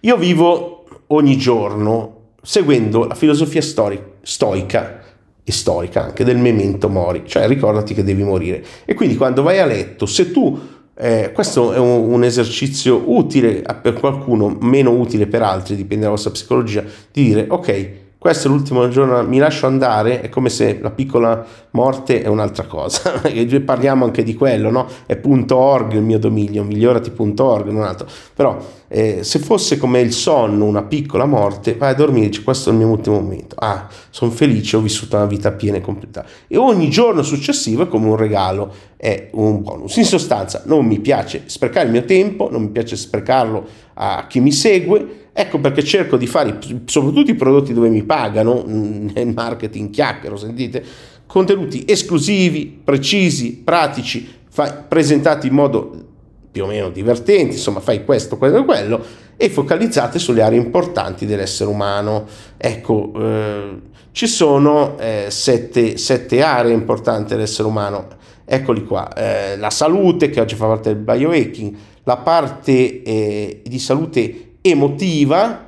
Io 0.00 0.16
vivo 0.16 0.84
ogni 1.08 1.36
giorno 1.36 2.14
seguendo 2.40 3.06
la 3.06 3.14
filosofia 3.14 3.62
stori- 3.62 4.00
stoica 4.22 5.00
e 5.42 5.52
storica 5.52 6.04
anche 6.04 6.22
del 6.22 6.38
memento 6.38 6.88
mori, 6.88 7.24
cioè 7.26 7.48
ricordati 7.48 7.94
che 7.94 8.04
devi 8.04 8.22
morire. 8.22 8.64
E 8.84 8.94
quindi 8.94 9.16
quando 9.16 9.42
vai 9.42 9.58
a 9.58 9.66
letto, 9.66 10.06
se 10.06 10.30
tu 10.30 10.75
eh, 10.98 11.30
questo 11.32 11.72
è 11.72 11.78
un, 11.78 12.10
un, 12.12 12.24
esercizio 12.24 13.02
utile 13.04 13.62
per 13.82 13.94
qualcuno, 13.94 14.56
meno 14.60 14.92
utile 14.92 15.26
per 15.26 15.42
altri, 15.42 15.76
dipende 15.76 16.04
dalla 16.04 16.14
vostra 16.14 16.30
psicologia, 16.30 16.82
di 17.12 17.24
dire 17.24 17.46
ok, 17.48 17.90
questo 18.26 18.48
è 18.48 18.50
l'ultimo 18.50 18.88
giorno, 18.88 19.22
mi 19.22 19.38
lascio 19.38 19.68
andare, 19.68 20.20
è 20.20 20.28
come 20.28 20.48
se 20.48 20.80
la 20.82 20.90
piccola 20.90 21.46
morte 21.70 22.22
è 22.22 22.26
un'altra 22.26 22.64
cosa, 22.64 23.22
parliamo 23.64 24.04
anche 24.04 24.24
di 24.24 24.34
quello, 24.34 24.68
no? 24.68 24.88
È 25.06 25.16
.org 25.48 25.92
il 25.92 26.02
mio 26.02 26.18
dominio, 26.18 26.64
migliorati.org, 26.64 27.68
non 27.68 27.84
altro, 27.84 28.08
però 28.34 28.58
eh, 28.88 29.22
se 29.22 29.38
fosse 29.38 29.76
come 29.76 30.00
il 30.00 30.12
sonno, 30.12 30.64
una 30.64 30.82
piccola 30.82 31.24
morte, 31.24 31.76
vai 31.76 31.92
a 31.92 31.94
dormire, 31.94 32.42
questo 32.42 32.70
è 32.70 32.72
il 32.72 32.78
mio 32.78 32.88
ultimo 32.88 33.20
momento, 33.20 33.54
ah, 33.60 33.86
sono 34.10 34.32
felice, 34.32 34.76
ho 34.76 34.80
vissuto 34.80 35.14
una 35.14 35.26
vita 35.26 35.52
piena 35.52 35.76
e 35.76 35.80
completa, 35.80 36.24
e 36.48 36.56
ogni 36.56 36.90
giorno 36.90 37.22
successivo 37.22 37.84
è 37.84 37.88
come 37.88 38.08
un 38.08 38.16
regalo, 38.16 38.74
è 38.96 39.28
un 39.34 39.62
bonus. 39.62 39.94
In 39.98 40.04
sostanza 40.04 40.62
non 40.64 40.84
mi 40.84 40.98
piace 40.98 41.44
sprecare 41.46 41.86
il 41.86 41.92
mio 41.92 42.04
tempo, 42.04 42.50
non 42.50 42.62
mi 42.62 42.70
piace 42.70 42.96
sprecarlo 42.96 43.64
a 43.94 44.26
chi 44.28 44.40
mi 44.40 44.50
segue, 44.50 45.25
Ecco 45.38 45.58
perché 45.58 45.84
cerco 45.84 46.16
di 46.16 46.26
fare, 46.26 46.58
soprattutto 46.86 47.30
i 47.30 47.34
prodotti 47.34 47.74
dove 47.74 47.90
mi 47.90 48.02
pagano, 48.04 48.64
mm, 48.66 49.08
nel 49.12 49.34
marketing 49.34 49.90
chiacchiero, 49.90 50.34
sentite, 50.38 50.82
contenuti 51.26 51.84
esclusivi, 51.86 52.80
precisi, 52.82 53.54
pratici, 53.54 54.26
fai, 54.48 54.72
presentati 54.88 55.48
in 55.48 55.52
modo 55.52 56.04
più 56.50 56.64
o 56.64 56.66
meno 56.66 56.88
divertente, 56.88 57.56
insomma 57.56 57.80
fai 57.80 58.02
questo, 58.02 58.38
quello 58.38 58.60
e 58.60 58.64
quello, 58.64 59.04
e 59.36 59.50
focalizzate 59.50 60.18
sulle 60.18 60.40
aree 60.40 60.58
importanti 60.58 61.26
dell'essere 61.26 61.68
umano. 61.68 62.24
Ecco, 62.56 63.12
eh, 63.14 63.80
ci 64.12 64.26
sono 64.26 64.98
eh, 64.98 65.26
sette, 65.28 65.98
sette, 65.98 66.42
aree 66.42 66.72
importanti 66.72 67.34
dell'essere 67.34 67.68
umano. 67.68 68.06
Eccoli 68.46 68.86
qua, 68.86 69.12
eh, 69.12 69.58
la 69.58 69.68
salute 69.68 70.30
che 70.30 70.40
oggi 70.40 70.54
fa 70.54 70.64
parte 70.64 70.94
del 70.94 71.02
biohacking, 71.02 71.76
la 72.04 72.16
parte 72.16 73.02
eh, 73.02 73.60
di 73.62 73.78
salute 73.78 74.45
emotiva, 74.70 75.64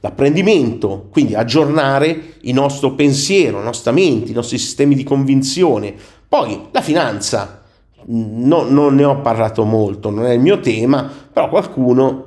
l'apprendimento, 0.00 1.08
quindi 1.10 1.34
aggiornare 1.34 2.34
il 2.40 2.54
nostro 2.54 2.92
pensiero, 2.94 3.58
la 3.58 3.64
nostra 3.64 3.92
mente, 3.92 4.32
i 4.32 4.34
nostri 4.34 4.58
sistemi 4.58 4.94
di 4.96 5.04
convinzione. 5.04 5.94
Poi 6.28 6.68
la 6.72 6.80
finanza, 6.80 7.62
no, 8.06 8.62
non 8.62 8.94
ne 8.96 9.04
ho 9.04 9.20
parlato 9.20 9.64
molto, 9.64 10.10
non 10.10 10.26
è 10.26 10.32
il 10.32 10.40
mio 10.40 10.58
tema, 10.58 11.08
però 11.32 11.48
qualcuno, 11.48 12.26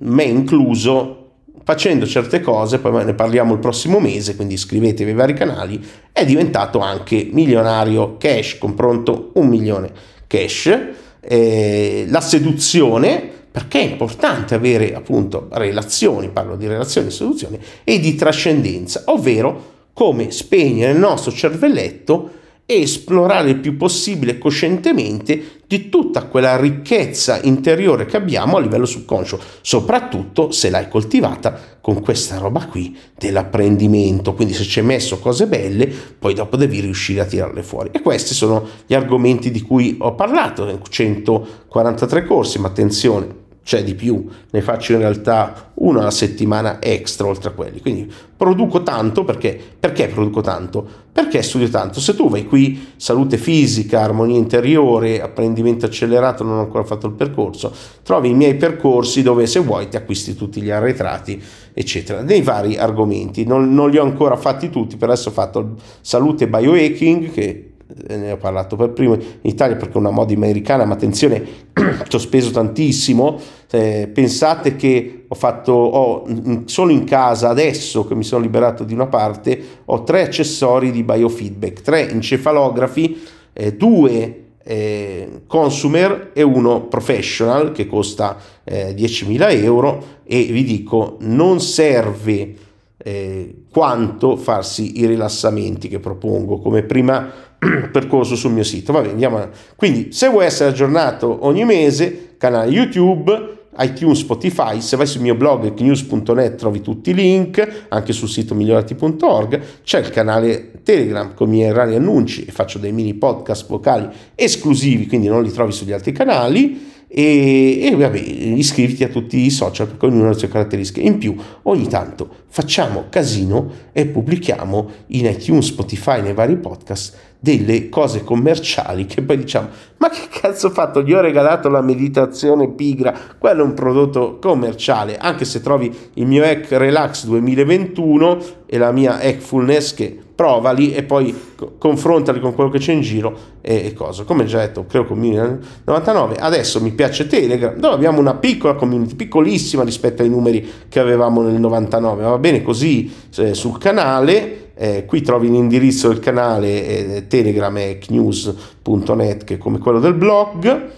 me 0.00 0.24
incluso, 0.24 1.18
facendo 1.62 2.04
certe 2.04 2.40
cose, 2.40 2.80
poi 2.80 3.04
ne 3.04 3.14
parliamo 3.14 3.52
il 3.52 3.60
prossimo 3.60 4.00
mese, 4.00 4.34
quindi 4.34 4.54
iscrivetevi 4.54 5.10
ai 5.10 5.16
vari 5.16 5.34
canali, 5.34 5.84
è 6.10 6.24
diventato 6.24 6.80
anche 6.80 7.28
milionario 7.30 8.16
cash, 8.16 8.58
con 8.58 8.74
pronto 8.74 9.30
un 9.34 9.46
milione 9.46 9.92
cash. 10.26 10.78
Eh, 11.20 12.06
la 12.08 12.20
seduzione, 12.20 13.30
perché 13.52 13.80
è 13.80 13.90
importante 13.90 14.54
avere 14.54 14.94
appunto 14.94 15.48
relazioni, 15.52 16.30
parlo 16.30 16.56
di 16.56 16.66
relazioni, 16.66 17.10
seduzione, 17.10 17.60
e 17.84 18.00
di 18.00 18.14
trascendenza, 18.14 19.02
ovvero 19.06 19.70
come 19.92 20.30
spegnere 20.30 20.92
il 20.92 20.98
nostro 20.98 21.30
cervelletto 21.30 22.40
e 22.64 22.80
esplorare 22.80 23.50
il 23.50 23.58
più 23.58 23.76
possibile 23.76 24.38
coscientemente 24.38 25.60
di 25.66 25.88
tutta 25.88 26.24
quella 26.24 26.56
ricchezza 26.56 27.40
interiore 27.42 28.06
che 28.06 28.16
abbiamo 28.16 28.56
a 28.56 28.60
livello 28.60 28.86
subconscio, 28.86 29.38
soprattutto 29.60 30.50
se 30.50 30.70
l'hai 30.70 30.88
coltivata 30.88 31.78
con 31.80 32.00
questa 32.00 32.38
roba 32.38 32.66
qui 32.66 32.96
dell'apprendimento. 33.18 34.32
Quindi 34.34 34.54
se 34.54 34.64
ci 34.64 34.78
hai 34.78 34.84
messo 34.86 35.18
cose 35.18 35.46
belle, 35.46 35.86
poi 35.86 36.34
dopo 36.34 36.56
devi 36.56 36.80
riuscire 36.80 37.20
a 37.20 37.24
tirarle 37.24 37.62
fuori. 37.62 37.90
E 37.92 38.00
questi 38.00 38.32
sono 38.32 38.66
gli 38.86 38.94
argomenti 38.94 39.50
di 39.50 39.60
cui 39.60 39.96
ho 39.98 40.14
parlato, 40.14 40.80
143 40.88 42.24
corsi, 42.24 42.58
ma 42.58 42.68
attenzione, 42.68 43.40
c'è 43.64 43.84
di 43.84 43.94
più, 43.94 44.26
ne 44.50 44.60
faccio 44.60 44.92
in 44.92 44.98
realtà 44.98 45.70
una 45.74 46.10
settimana 46.10 46.82
extra 46.82 47.26
oltre 47.26 47.50
a 47.50 47.52
quelli. 47.52 47.80
Quindi 47.80 48.12
produco 48.36 48.82
tanto 48.82 49.24
perché, 49.24 49.58
perché 49.78 50.08
produco 50.08 50.40
tanto? 50.40 50.84
Perché 51.12 51.42
studio 51.42 51.68
tanto. 51.68 52.00
Se 52.00 52.16
tu 52.16 52.28
vai 52.28 52.44
qui, 52.44 52.92
salute 52.96 53.36
fisica, 53.36 54.00
armonia 54.00 54.36
interiore, 54.36 55.20
apprendimento 55.20 55.86
accelerato, 55.86 56.42
non 56.42 56.58
ho 56.58 56.62
ancora 56.62 56.84
fatto 56.84 57.06
il 57.06 57.12
percorso, 57.12 57.72
trovi 58.02 58.30
i 58.30 58.34
miei 58.34 58.56
percorsi 58.56 59.22
dove 59.22 59.46
se 59.46 59.60
vuoi 59.60 59.88
ti 59.88 59.96
acquisti 59.96 60.34
tutti 60.34 60.60
gli 60.60 60.70
arretrati, 60.70 61.40
eccetera, 61.72 62.22
dei 62.22 62.42
vari 62.42 62.76
argomenti. 62.76 63.44
Non, 63.44 63.72
non 63.72 63.90
li 63.90 63.98
ho 63.98 64.02
ancora 64.02 64.36
fatti 64.36 64.70
tutti, 64.70 64.96
per 64.96 65.10
adesso 65.10 65.28
ho 65.28 65.32
fatto 65.32 65.74
salute 66.00 66.48
biohacking 66.48 67.30
che 67.30 67.71
ne 68.08 68.32
ho 68.32 68.36
parlato 68.36 68.76
per 68.76 68.90
primo 68.90 69.14
in 69.14 69.20
Italia 69.42 69.76
perché 69.76 69.94
è 69.94 69.98
una 69.98 70.10
moda 70.10 70.32
americana, 70.34 70.84
ma 70.84 70.94
attenzione, 70.94 71.42
ci 72.08 72.16
ho 72.16 72.18
speso 72.18 72.50
tantissimo. 72.50 73.38
Eh, 73.70 74.10
pensate 74.12 74.76
che 74.76 75.24
ho 75.28 75.34
fatto, 75.34 75.72
ho, 75.72 76.24
solo 76.66 76.92
in 76.92 77.04
casa 77.04 77.48
adesso 77.48 78.06
che 78.06 78.14
mi 78.14 78.24
sono 78.24 78.42
liberato 78.42 78.84
di 78.84 78.94
una 78.94 79.06
parte, 79.06 79.60
ho 79.86 80.02
tre 80.02 80.22
accessori 80.22 80.90
di 80.90 81.02
biofeedback, 81.02 81.80
tre 81.80 82.10
encefalografi, 82.10 83.20
eh, 83.52 83.74
due 83.74 84.42
eh, 84.64 85.42
consumer 85.46 86.30
e 86.32 86.42
uno 86.42 86.86
professional 86.86 87.72
che 87.72 87.86
costa 87.86 88.36
eh, 88.64 88.94
10.000 88.94 89.62
euro 89.62 90.04
e 90.24 90.44
vi 90.44 90.64
dico 90.64 91.16
non 91.20 91.60
serve 91.60 92.54
eh, 92.96 93.54
quanto 93.70 94.36
farsi 94.36 95.00
i 95.00 95.06
rilassamenti 95.06 95.88
che 95.88 95.98
propongo 95.98 96.58
come 96.58 96.82
prima 96.82 97.50
percorso 97.90 98.34
sul 98.36 98.52
mio 98.52 98.64
sito. 98.64 98.92
Va 98.92 99.00
andiamo 99.00 99.38
a... 99.38 99.48
Quindi, 99.76 100.12
se 100.12 100.28
vuoi 100.28 100.46
essere 100.46 100.70
aggiornato 100.70 101.46
ogni 101.46 101.64
mese, 101.64 102.34
canale 102.38 102.70
YouTube, 102.70 103.60
iTunes, 103.78 104.18
Spotify, 104.18 104.80
se 104.80 104.96
vai 104.96 105.06
sul 105.06 105.22
mio 105.22 105.34
blog 105.34 105.72
news.net 105.78 106.56
trovi 106.56 106.82
tutti 106.82 107.10
i 107.10 107.14
link, 107.14 107.86
anche 107.88 108.12
sul 108.12 108.28
sito 108.28 108.54
migliorati.org, 108.54 109.60
c'è 109.82 110.00
il 110.00 110.10
canale 110.10 110.72
Telegram 110.82 111.32
con 111.34 111.48
i 111.48 111.52
miei 111.52 111.72
rari 111.72 111.94
annunci 111.94 112.44
e 112.44 112.52
faccio 112.52 112.78
dei 112.78 112.92
mini 112.92 113.14
podcast 113.14 113.66
vocali 113.66 114.08
esclusivi, 114.34 115.06
quindi 115.06 115.28
non 115.28 115.42
li 115.42 115.50
trovi 115.50 115.72
sugli 115.72 115.92
altri 115.92 116.12
canali 116.12 116.90
e, 117.08 117.80
e 117.82 117.94
vabbè, 117.94 118.18
iscriviti 118.18 119.04
a 119.04 119.08
tutti 119.08 119.38
i 119.38 119.50
social 119.50 119.86
perché 119.86 120.06
ognuno 120.06 120.26
ha 120.26 120.28
le 120.32 120.38
sue 120.38 120.48
caratteristiche. 120.48 121.06
In 121.06 121.16
più, 121.16 121.34
ogni 121.62 121.86
tanto 121.88 122.28
facciamo 122.48 123.04
casino 123.08 123.70
e 123.92 124.06
pubblichiamo 124.06 124.90
in 125.08 125.26
iTunes, 125.26 125.66
Spotify, 125.66 126.20
nei 126.20 126.34
vari 126.34 126.56
podcast 126.56 127.31
delle 127.42 127.88
cose 127.88 128.22
commerciali 128.22 129.04
che 129.04 129.20
poi 129.20 129.36
diciamo 129.36 129.68
ma 130.02 130.08
che 130.08 130.26
cazzo 130.28 130.66
ho 130.66 130.70
fatto? 130.70 131.00
Gli 131.00 131.12
ho 131.12 131.20
regalato 131.20 131.68
la 131.68 131.80
meditazione 131.80 132.68
pigra. 132.70 133.16
Quello 133.38 133.62
è 133.62 133.64
un 133.64 133.74
prodotto 133.74 134.38
commerciale. 134.40 135.16
Anche 135.16 135.44
se 135.44 135.60
trovi 135.60 135.96
il 136.14 136.26
mio 136.26 136.42
Hack 136.42 136.72
Relax 136.72 137.24
2021 137.26 138.38
e 138.66 138.78
la 138.78 138.90
mia 138.90 139.20
Hackfulness 139.20 139.94
che 139.94 140.18
provali 140.34 140.92
e 140.92 141.04
poi 141.04 141.32
confrontali 141.78 142.40
con 142.40 142.52
quello 142.52 142.68
che 142.68 142.80
c'è 142.80 142.92
in 142.92 143.02
giro 143.02 143.36
e, 143.60 143.86
e 143.86 143.92
cosa. 143.92 144.24
Come 144.24 144.44
già 144.44 144.58
detto, 144.58 144.86
credo 144.86 145.06
con 145.06 145.20
99, 145.20 146.34
adesso 146.34 146.80
mi 146.80 146.90
piace 146.90 147.28
Telegram, 147.28 147.76
dove 147.76 147.94
abbiamo 147.94 148.18
una 148.18 148.34
piccola 148.34 148.74
community, 148.74 149.14
piccolissima 149.14 149.84
rispetto 149.84 150.22
ai 150.22 150.28
numeri 150.28 150.68
che 150.88 150.98
avevamo 150.98 151.42
nel 151.42 151.60
99, 151.60 152.24
va 152.24 152.38
bene 152.38 152.60
così 152.62 153.08
eh, 153.36 153.54
sul 153.54 153.78
canale. 153.78 154.61
Eh, 154.74 155.04
qui 155.04 155.20
trovi 155.20 155.50
l'indirizzo 155.50 156.08
del 156.08 156.20
canale 156.20 157.16
eh, 157.16 157.26
Telegram 157.26 157.76
è 157.76 157.98
knews.net 157.98 159.44
che 159.44 159.54
è 159.54 159.58
come 159.58 159.78
quello 159.78 160.00
del 160.00 160.14
blog. 160.14 160.90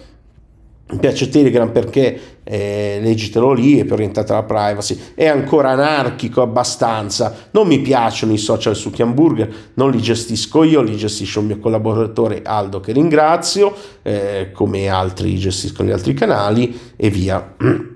Mi 0.87 0.99
piace 0.99 1.31
Telegram 1.31 1.71
perché 1.73 2.21
eh, 2.45 2.99
leggitelo 3.01 3.53
lì, 3.53 3.79
è 3.79 3.85
più 3.85 3.95
orientato 3.95 4.33
alla 4.33 4.43
privacy, 4.43 4.99
è 5.15 5.27
ancora 5.27 5.71
anarchico 5.71 6.43
abbastanza, 6.43 7.49
non 7.53 7.67
mi 7.67 7.81
piacciono 7.81 8.35
i 8.35 8.39
social 8.39 8.77
su 8.77 8.93
Hamburger, 8.99 9.53
non 9.75 9.91
li 9.91 10.01
gestisco 10.01 10.63
io, 10.63 10.83
li 10.83 10.95
gestisce 10.95 11.39
un 11.39 11.47
mio 11.47 11.59
collaboratore 11.59 12.43
Aldo 12.45 12.81
che 12.81 12.93
ringrazio, 12.93 13.75
eh, 14.03 14.51
come 14.53 14.89
altri 14.89 15.37
gestiscono 15.39 15.89
gli 15.89 15.93
altri 15.93 16.13
canali 16.13 16.79
e 16.97 17.11
via. 17.11 17.55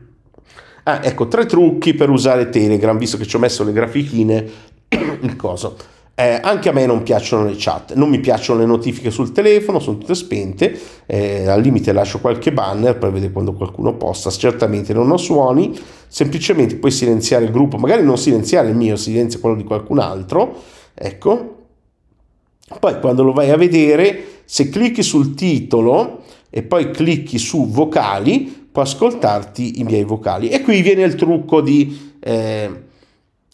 Ah, 0.89 1.01
ecco, 1.05 1.29
tre 1.29 1.45
trucchi 1.45 1.93
per 1.93 2.09
usare 2.09 2.49
Telegram, 2.49 2.97
visto 2.97 3.19
che 3.19 3.27
ci 3.27 3.37
ho 3.37 3.39
messo 3.39 3.63
le 3.63 3.73
grafichine, 3.73 4.51
il 5.21 5.37
coso. 5.37 5.77
Eh, 6.21 6.41
anche 6.43 6.69
a 6.69 6.73
me 6.73 6.85
non 6.85 7.05
piacciono 7.05 7.45
le 7.45 7.55
chat, 7.57 7.95
non 7.95 8.09
mi 8.09 8.19
piacciono 8.19 8.59
le 8.59 8.67
notifiche 8.67 9.09
sul 9.09 9.31
telefono, 9.31 9.79
sono 9.79 9.99
tutte 9.99 10.17
spente, 10.17 10.77
eh, 11.07 11.47
al 11.47 11.61
limite 11.61 11.93
lascio 11.93 12.19
qualche 12.19 12.53
banner 12.53 12.99
per 12.99 13.13
vedere 13.13 13.31
quando 13.31 13.53
qualcuno 13.53 13.95
posta, 13.95 14.29
certamente 14.31 14.93
non 14.93 15.13
ho 15.13 15.17
suoni, 15.17 15.79
semplicemente 16.09 16.75
puoi 16.75 16.91
silenziare 16.91 17.45
il 17.45 17.53
gruppo, 17.53 17.77
magari 17.77 18.03
non 18.03 18.19
silenziare 18.19 18.69
il 18.69 18.75
mio, 18.75 18.97
silenzia 18.97 19.39
quello 19.39 19.55
di 19.55 19.63
qualcun 19.63 20.01
altro, 20.01 20.57
ecco. 20.93 21.55
Poi 22.81 22.99
quando 22.99 23.23
lo 23.23 23.33
vai 23.33 23.51
a 23.51 23.57
vedere, 23.57 24.41
se 24.45 24.71
clicchi 24.71 25.05
sul 25.05 25.35
titolo 25.35 26.25
e 26.51 26.65
poi 26.65 26.91
clicchi 26.91 27.39
su 27.39 27.69
vocali, 27.69 28.69
puoi 28.73 28.85
ascoltarti 28.85 29.79
i 29.79 29.85
miei 29.85 30.03
vocali. 30.03 30.49
E 30.49 30.63
qui 30.63 30.83
viene 30.83 31.05
il 31.05 31.15
trucco 31.15 31.61
di... 31.61 32.17
Eh, 32.19 32.87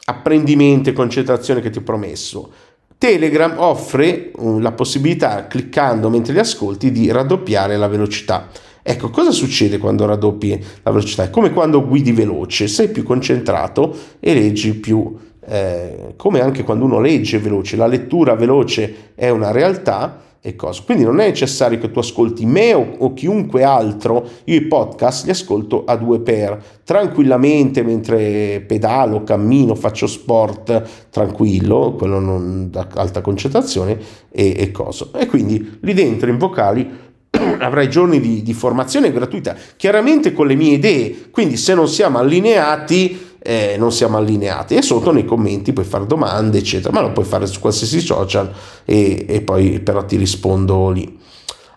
apprendimento 0.07 0.91
e 0.91 0.93
concentrazione 0.93 1.61
che 1.61 1.71
ti 1.71 1.79
ho 1.79 1.83
promesso. 1.83 2.53
Telegram 2.99 3.55
offre 3.59 4.31
uh, 4.35 4.59
la 4.59 4.73
possibilità, 4.73 5.47
cliccando 5.47 6.09
mentre 6.09 6.33
li 6.33 6.39
ascolti, 6.39 6.91
di 6.91 7.11
raddoppiare 7.11 7.77
la 7.77 7.89
velocità. 7.89 8.49
Ecco, 8.83 9.11
cosa 9.11 9.31
succede 9.31 9.79
quando 9.79 10.07
raddoppi 10.07 10.63
la 10.83 10.91
velocità? 10.91 11.25
È 11.25 11.31
come 11.31 11.53
quando 11.53 11.87
guidi 11.87 12.13
veloce, 12.13 12.69
sei 12.69 12.89
più 12.89 13.03
concentrato 13.03 13.97
e 14.21 14.35
leggi 14.35 14.75
più, 14.75 15.17
eh, 15.47 16.15
come 16.17 16.41
anche 16.41 16.65
quando 16.65 16.85
uno 16.85 17.01
legge 17.01 17.39
veloce, 17.39 17.77
la 17.77 17.87
lettura 17.87 18.35
veloce 18.35 19.13
è 19.15 19.31
una 19.31 19.51
realtà 19.51 20.21
e 20.47 20.57
cosa. 20.57 20.83
Quindi 20.85 21.05
non 21.05 21.21
è 21.21 21.29
necessario 21.29 21.79
che 21.79 21.91
tu 21.91 22.01
ascolti 22.01 22.45
me 22.45 22.75
o, 22.75 22.97
o, 22.99 23.15
chiunque 23.15 23.63
altro, 23.63 24.29
io 24.45 24.57
i 24.57 24.61
podcast 24.67 25.25
li 25.25 25.31
ascolto 25.31 25.85
a 25.87 25.97
due 25.97 26.21
per, 26.21 26.63
tranquillamente 26.85 27.83
mentre 27.83 28.63
pedalo, 28.67 29.23
cammino, 29.23 29.75
faccio 29.75 30.07
sport, 30.07 31.09
tranquillo, 31.09 31.95
quello 31.97 32.19
non 32.19 32.69
da 32.71 32.87
alta 32.93 33.23
concentrazione 33.23 33.99
e, 34.31 34.55
e 34.59 34.71
cosa. 34.71 35.09
E 35.15 35.25
quindi 35.25 35.79
lì 35.81 35.95
dentro 35.95 36.29
in 36.29 36.37
vocali 36.37 36.91
avrai 37.61 37.89
giorni 37.89 38.21
di, 38.21 38.43
di, 38.43 38.53
formazione 38.53 39.11
gratuita, 39.11 39.57
chiaramente 39.77 40.35
con 40.35 40.47
le 40.47 40.57
mie 40.57 40.75
idee, 40.75 41.31
quindi 41.31 41.57
se 41.57 41.73
non 41.73 41.89
siamo 41.89 42.19
allineati, 42.19 43.34
eh, 43.47 43.77
non 43.79 43.93
siamo 43.93 44.17
allineati. 44.17 44.75
E 44.75 44.83
sotto 44.83 45.13
nei 45.13 45.27
commenti 45.27 45.75
puoi 45.75 45.85
fare 45.85 46.07
domande, 46.07 46.59
eccetera, 46.59 46.93
ma 46.93 47.03
lo 47.03 47.13
puoi 47.13 47.27
fare 47.27 47.47
su 47.47 47.61
qualsiasi 47.61 48.01
social 48.01 48.51
e, 48.85 49.27
e 49.29 49.43
poi 49.43 49.81
però 49.81 50.05
ti 50.05 50.17
rispondo 50.17 50.89
lì. 50.89 51.21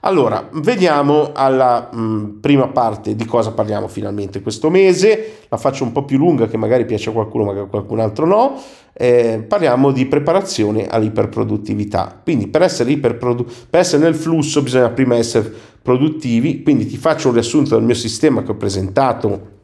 Allora, 0.01 0.47
vediamo 0.53 1.31
alla 1.33 1.89
mh, 1.91 1.99
mm, 1.99 2.39
prima 2.39 2.67
parte 2.69 3.15
di 3.15 3.25
cosa 3.25 3.51
parliamo 3.51 3.89
finalmente 3.89 4.41
questo 4.41 4.69
mese. 4.69 5.39
La 5.49 5.57
faccio 5.57 5.83
un 5.83 5.91
po' 5.91 6.05
più 6.05 6.17
lunga, 6.17 6.47
che 6.47 6.55
magari 6.55 6.85
piace 6.85 7.09
a 7.09 7.13
qualcuno, 7.13 7.43
magari 7.43 7.65
a 7.65 7.69
qualcun 7.69 7.99
altro 7.99 8.25
no. 8.25 8.61
Eh, 8.93 9.43
parliamo 9.45 9.91
di 9.91 10.05
preparazione 10.05 10.87
all'iperproduttività. 10.87 12.21
Quindi, 12.23 12.47
per 12.47 12.61
essere, 12.61 12.91
iperprodu- 12.91 13.67
per 13.69 13.81
essere 13.81 14.03
nel 14.03 14.15
flusso, 14.15 14.61
bisogna 14.61 14.89
prima 14.89 15.17
essere 15.17 15.51
produttivi. 15.81 16.63
Quindi, 16.63 16.85
ti 16.85 16.95
faccio 16.95 17.27
un 17.27 17.33
riassunto 17.33 17.75
del 17.75 17.83
mio 17.83 17.95
sistema 17.95 18.43
che 18.43 18.51
ho 18.51 18.55
presentato 18.55 19.55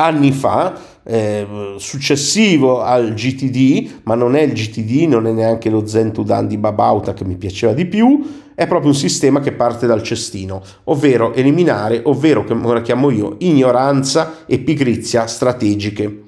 anni 0.00 0.32
fa, 0.32 0.74
eh, 1.02 1.74
successivo 1.76 2.80
al 2.82 3.14
GTD, 3.14 4.00
ma 4.04 4.14
non 4.14 4.34
è 4.34 4.42
il 4.42 4.52
GTD, 4.52 5.06
non 5.08 5.26
è 5.26 5.32
neanche 5.32 5.70
lo 5.70 5.86
Zentudan 5.86 6.46
di 6.46 6.56
Babauta 6.56 7.12
che 7.12 7.24
mi 7.24 7.36
piaceva 7.36 7.72
di 7.72 7.86
più, 7.86 8.20
è 8.54 8.66
proprio 8.66 8.90
un 8.90 8.96
sistema 8.96 9.40
che 9.40 9.52
parte 9.52 9.86
dal 9.86 10.02
cestino, 10.02 10.62
ovvero 10.84 11.32
eliminare, 11.34 12.00
ovvero 12.04 12.44
come 12.44 12.74
la 12.74 12.82
chiamo 12.82 13.10
io, 13.10 13.36
ignoranza 13.38 14.44
e 14.46 14.58
pigrizia 14.58 15.26
strategiche. 15.26 16.22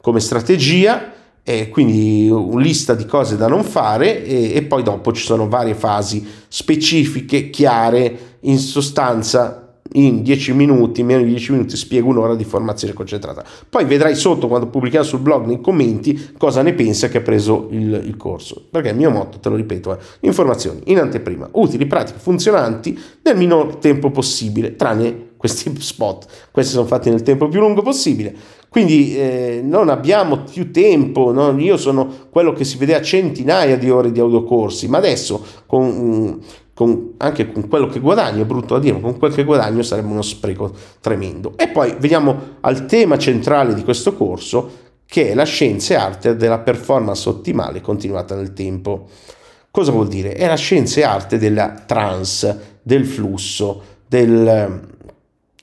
Come 0.00 0.20
strategia, 0.20 1.12
eh, 1.42 1.68
quindi 1.68 2.28
una 2.28 2.62
lista 2.62 2.94
di 2.94 3.06
cose 3.06 3.36
da 3.36 3.48
non 3.48 3.64
fare 3.64 4.24
e, 4.24 4.54
e 4.54 4.62
poi 4.62 4.82
dopo 4.82 5.12
ci 5.12 5.24
sono 5.24 5.48
varie 5.48 5.74
fasi 5.74 6.24
specifiche, 6.48 7.50
chiare, 7.50 8.38
in 8.40 8.58
sostanza 8.58 9.65
in 9.92 10.22
10 10.22 10.52
minuti, 10.52 11.02
meno 11.02 11.22
di 11.22 11.30
10 11.30 11.52
minuti, 11.52 11.76
spiego 11.76 12.08
un'ora 12.08 12.34
di 12.34 12.44
formazione 12.44 12.92
concentrata. 12.92 13.44
Poi 13.68 13.84
vedrai 13.84 14.14
sotto 14.14 14.48
quando 14.48 14.68
pubblichiamo 14.68 15.04
sul 15.04 15.20
blog 15.20 15.46
nei 15.46 15.60
commenti 15.60 16.32
cosa 16.36 16.62
ne 16.62 16.74
pensa 16.74 17.08
che 17.08 17.18
ha 17.18 17.22
preso 17.22 17.68
il, 17.70 18.02
il 18.04 18.16
corso. 18.16 18.64
Perché 18.70 18.90
il 18.90 18.96
mio 18.96 19.10
motto, 19.10 19.38
te 19.38 19.48
lo 19.48 19.56
ripeto, 19.56 19.92
è 19.92 19.98
informazioni 20.20 20.80
in 20.86 20.98
anteprima, 20.98 21.48
utili, 21.52 21.86
pratiche, 21.86 22.18
funzionanti 22.18 22.98
nel 23.22 23.36
minor 23.36 23.76
tempo 23.76 24.10
possibile, 24.10 24.76
tranne 24.76 25.34
questi 25.36 25.72
spot. 25.80 26.26
Questi 26.50 26.72
sono 26.72 26.86
fatti 26.86 27.10
nel 27.10 27.22
tempo 27.22 27.48
più 27.48 27.60
lungo 27.60 27.82
possibile. 27.82 28.34
Quindi 28.68 29.16
eh, 29.16 29.60
non 29.62 29.88
abbiamo 29.88 30.42
più 30.42 30.70
tempo, 30.70 31.32
no? 31.32 31.58
io 31.58 31.76
sono 31.78 32.26
quello 32.28 32.52
che 32.52 32.64
si 32.64 32.76
vede 32.76 32.94
a 32.94 33.00
centinaia 33.00 33.78
di 33.78 33.88
ore 33.88 34.12
di 34.12 34.20
audiocorsi, 34.20 34.86
ma 34.88 34.98
adesso 34.98 35.42
con 35.64 36.38
con, 36.76 37.14
anche 37.16 37.50
con 37.50 37.68
quello 37.68 37.86
che 37.86 38.00
guadagno, 38.00 38.42
è 38.42 38.44
brutto 38.44 38.74
da 38.74 38.80
dire, 38.80 38.96
ma 38.96 39.00
con 39.00 39.18
quel 39.18 39.32
che 39.32 39.44
guadagno 39.44 39.80
sarebbe 39.80 40.08
uno 40.08 40.20
spreco 40.20 40.70
tremendo. 41.00 41.54
E 41.56 41.68
poi 41.68 41.96
veniamo 41.98 42.58
al 42.60 42.84
tema 42.84 43.16
centrale 43.16 43.72
di 43.72 43.82
questo 43.82 44.14
corso, 44.14 44.70
che 45.06 45.30
è 45.30 45.34
la 45.34 45.44
scienza 45.44 45.94
e 45.94 45.96
arte 45.96 46.36
della 46.36 46.58
performance 46.58 47.30
ottimale 47.30 47.80
continuata 47.80 48.34
nel 48.34 48.52
tempo. 48.52 49.08
Cosa 49.70 49.90
vuol 49.90 50.08
dire? 50.08 50.34
È 50.34 50.46
la 50.46 50.56
scienza 50.56 51.00
e 51.00 51.04
arte 51.04 51.38
della 51.38 51.82
trance, 51.86 52.80
del 52.82 53.06
flusso, 53.06 53.82
del, 54.06 54.82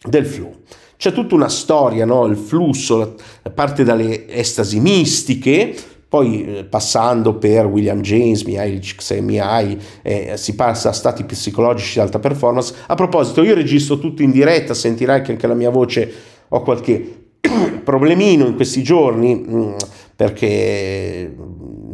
del 0.04 0.26
flow. 0.26 0.62
C'è 0.98 1.12
tutta 1.12 1.36
una 1.36 1.50
storia, 1.50 2.06
no? 2.06 2.26
il 2.26 2.38
flusso 2.38 3.18
parte 3.54 3.84
dalle 3.84 4.28
estasi 4.28 4.80
mistiche, 4.80 5.76
poi 6.14 6.46
eh, 6.46 6.64
passando 6.66 7.40
per 7.40 7.66
William 7.66 8.00
James, 8.02 8.44
Mihaly 8.44 8.80
Csikszentmihalyi, 8.80 9.80
eh, 10.04 10.34
si 10.38 10.54
passa 10.54 10.90
a 10.90 10.92
stati 10.92 11.24
psicologici 11.24 11.96
di 11.96 12.02
alta 12.02 12.20
performance. 12.20 12.72
A 12.86 12.94
proposito, 12.94 13.42
io 13.42 13.56
registro 13.56 13.98
tutto 13.98 14.22
in 14.22 14.30
diretta, 14.30 14.76
sentirai 14.76 15.24
che 15.24 15.32
anche 15.32 15.48
la 15.48 15.56
mia 15.56 15.72
voce 15.72 16.14
ho 16.50 16.62
qualche 16.62 17.30
problemino 17.84 18.46
in 18.46 18.54
questi 18.54 18.84
giorni 18.84 19.34
mm, 19.34 19.74
perché 20.16 21.36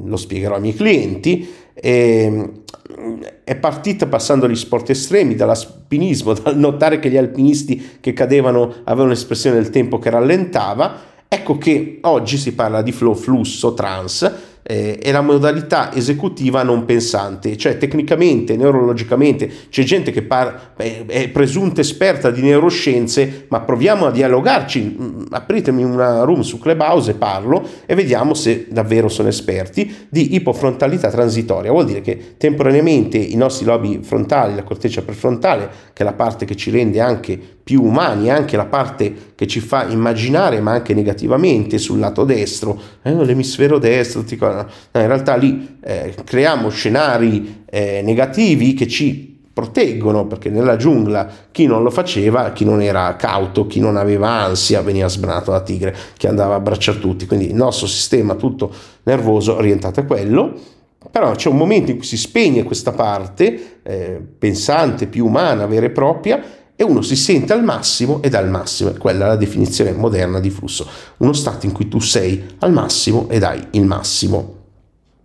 lo 0.04 0.18
spiegherò 0.18 0.56
ai 0.56 0.62
miei 0.62 0.76
clienti. 0.76 1.50
E, 1.74 2.30
mm, 2.30 3.22
è 3.46 3.56
partita 3.56 4.08
passando 4.08 4.48
agli 4.48 4.56
sport 4.58 4.90
estremi, 4.90 5.36
dall'alpinismo, 5.36 6.34
dal 6.44 6.58
notare 6.58 7.00
che 7.00 7.10
gli 7.10 7.16
alpinisti 7.16 8.00
che 8.02 8.12
cadevano 8.12 8.64
avevano 8.84 9.12
un'espressione 9.12 9.56
del 9.56 9.70
tempo 9.70 9.98
che 9.98 10.10
rallentava 10.10 11.09
Ecco 11.32 11.60
che 11.60 12.00
oggi 12.02 12.38
si 12.38 12.56
parla 12.56 12.82
di 12.82 12.92
flow 12.92 13.14
flusso 13.14 13.76
trans 13.76 14.48
eh, 14.72 15.00
è 15.00 15.12
la 15.12 15.22
modalità 15.22 15.92
esecutiva 15.96 16.62
non 16.62 16.86
pensante, 16.86 17.58
cioè 17.58 17.80
tecnicamente, 17.80 18.56
neurologicamente 18.56 19.50
c'è 19.70 19.82
gente 19.82 20.12
che 20.12 20.22
par- 20.22 20.74
è 20.76 21.30
presunta 21.30 21.82
esperta 21.82 22.30
di 22.30 22.42
neuroscienze, 22.42 23.46
ma 23.50 23.62
proviamo 23.62 24.06
a 24.06 24.12
dialogarci, 24.12 24.98
mm, 25.02 25.22
apritemi 25.32 25.84
una 25.84 26.22
room 26.22 26.42
su 26.42 26.60
Clubhouse 26.60 27.12
e 27.12 27.14
parlo 27.16 27.68
e 27.88 27.96
vediamo 27.96 28.36
se 28.36 28.68
davvero 28.70 29.10
sono 29.10 29.28
esperti 29.28 30.08
di 30.08 30.36
ipofrontalità 30.36 31.10
transitoria, 31.10 31.72
vuol 31.72 31.86
dire 31.86 32.02
che 32.02 32.36
temporaneamente 32.38 33.18
i 33.18 33.36
nostri 33.36 33.66
lobi 33.66 34.00
frontali, 34.04 34.54
la 34.54 34.64
corteccia 34.64 35.02
prefrontale, 35.02 35.68
che 35.94 36.04
è 36.04 36.06
la 36.06 36.14
parte 36.14 36.46
che 36.46 36.56
ci 36.56 36.70
rende 36.70 37.00
anche 37.00 37.58
più 37.70 37.84
umani, 37.84 38.32
anche 38.32 38.58
la 38.58 38.66
parte 38.66 39.34
che 39.36 39.46
ci 39.46 39.60
fa 39.60 39.84
immaginare, 39.88 40.60
ma 40.60 40.72
anche 40.72 40.96
negativamente 40.96 41.78
sul 41.78 42.00
lato 42.00 42.24
destro, 42.24 42.82
eh, 43.04 43.14
l'emisfero 43.14 43.78
destro, 43.78 44.26
no, 44.40 44.66
in 45.00 45.06
realtà 45.06 45.36
lì 45.36 45.78
eh, 45.80 46.16
creiamo 46.24 46.70
scenari 46.70 47.66
eh, 47.70 48.02
negativi 48.04 48.74
che 48.74 48.88
ci 48.88 49.40
proteggono 49.54 50.26
perché 50.26 50.50
nella 50.50 50.78
giungla 50.78 51.30
chi 51.52 51.68
non 51.68 51.84
lo 51.84 51.92
faceva, 51.92 52.54
chi 52.54 52.66
non 52.66 52.82
era 52.82 53.16
cauto, 53.16 53.68
chi 53.68 53.80
non 53.80 53.98
aveva 53.98 54.30
ansia 54.30 54.82
veniva 54.82 55.08
sbranato 55.08 55.52
da 55.52 55.62
tigre 55.62 55.96
che 56.18 56.28
andava 56.28 56.56
a 56.56 56.58
abbracciare 56.58 56.98
tutti, 56.98 57.28
quindi 57.28 57.50
il 57.50 57.56
nostro 57.56 57.86
sistema 57.86 58.34
tutto 58.34 58.74
nervoso 59.04 59.56
orientato 59.56 60.00
a 60.00 60.04
quello. 60.06 60.78
Però 61.12 61.32
c'è 61.32 61.50
un 61.50 61.56
momento 61.56 61.92
in 61.92 61.98
cui 61.98 62.06
si 62.06 62.18
spegne 62.18 62.64
questa 62.64 62.92
parte 62.92 63.80
eh, 63.84 64.20
pensante, 64.38 65.08
più 65.08 65.26
umana, 65.26 65.66
vera 65.66 65.86
e 65.86 65.92
propria, 65.92 66.44
e 66.82 66.86
uno 66.86 67.02
si 67.02 67.18
sente 67.18 67.52
al 67.52 67.62
massimo 67.62 68.22
ed 68.22 68.36
al 68.36 68.50
massimo, 68.50 68.92
quella 68.92 69.26
è 69.26 69.28
la 69.28 69.36
definizione 69.36 69.92
moderna 69.92 70.40
di 70.40 70.50
flusso, 70.50 70.88
uno 71.18 71.34
stato 71.34 71.66
in 71.66 71.74
cui 71.74 71.90
tu 71.90 72.00
sei 72.00 72.42
al 72.60 72.72
massimo 72.72 73.28
ed 73.30 73.44
hai 73.44 73.62
il 73.72 73.84
massimo. 73.84 74.54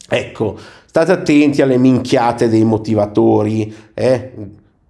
Ecco, 0.08 0.58
state 0.84 1.12
attenti 1.12 1.62
alle 1.62 1.78
minchiate 1.78 2.48
dei 2.48 2.64
motivatori, 2.64 3.72
eh? 3.94 4.32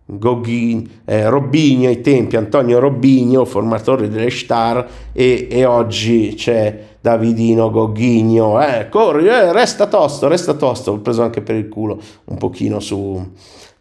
Goghin, 0.06 0.88
eh, 1.04 1.28
Robigno 1.28 1.90
ai 1.90 2.00
tempi, 2.00 2.36
Antonio 2.36 2.78
Robigno, 2.78 3.44
formatore 3.44 4.08
delle 4.08 4.30
star, 4.30 4.88
e, 5.12 5.46
e 5.50 5.66
oggi 5.66 6.32
c'è 6.34 6.96
Davidino 6.98 7.70
Goghigno, 7.70 8.58
eh, 8.62 8.88
corri, 8.88 9.26
eh, 9.26 9.52
resta 9.52 9.86
tosto, 9.86 10.28
resta 10.28 10.54
tosto, 10.54 10.92
ho 10.92 10.98
preso 11.00 11.22
anche 11.22 11.42
per 11.42 11.56
il 11.56 11.68
culo 11.68 12.00
un 12.24 12.38
pochino 12.38 12.80
su, 12.80 13.22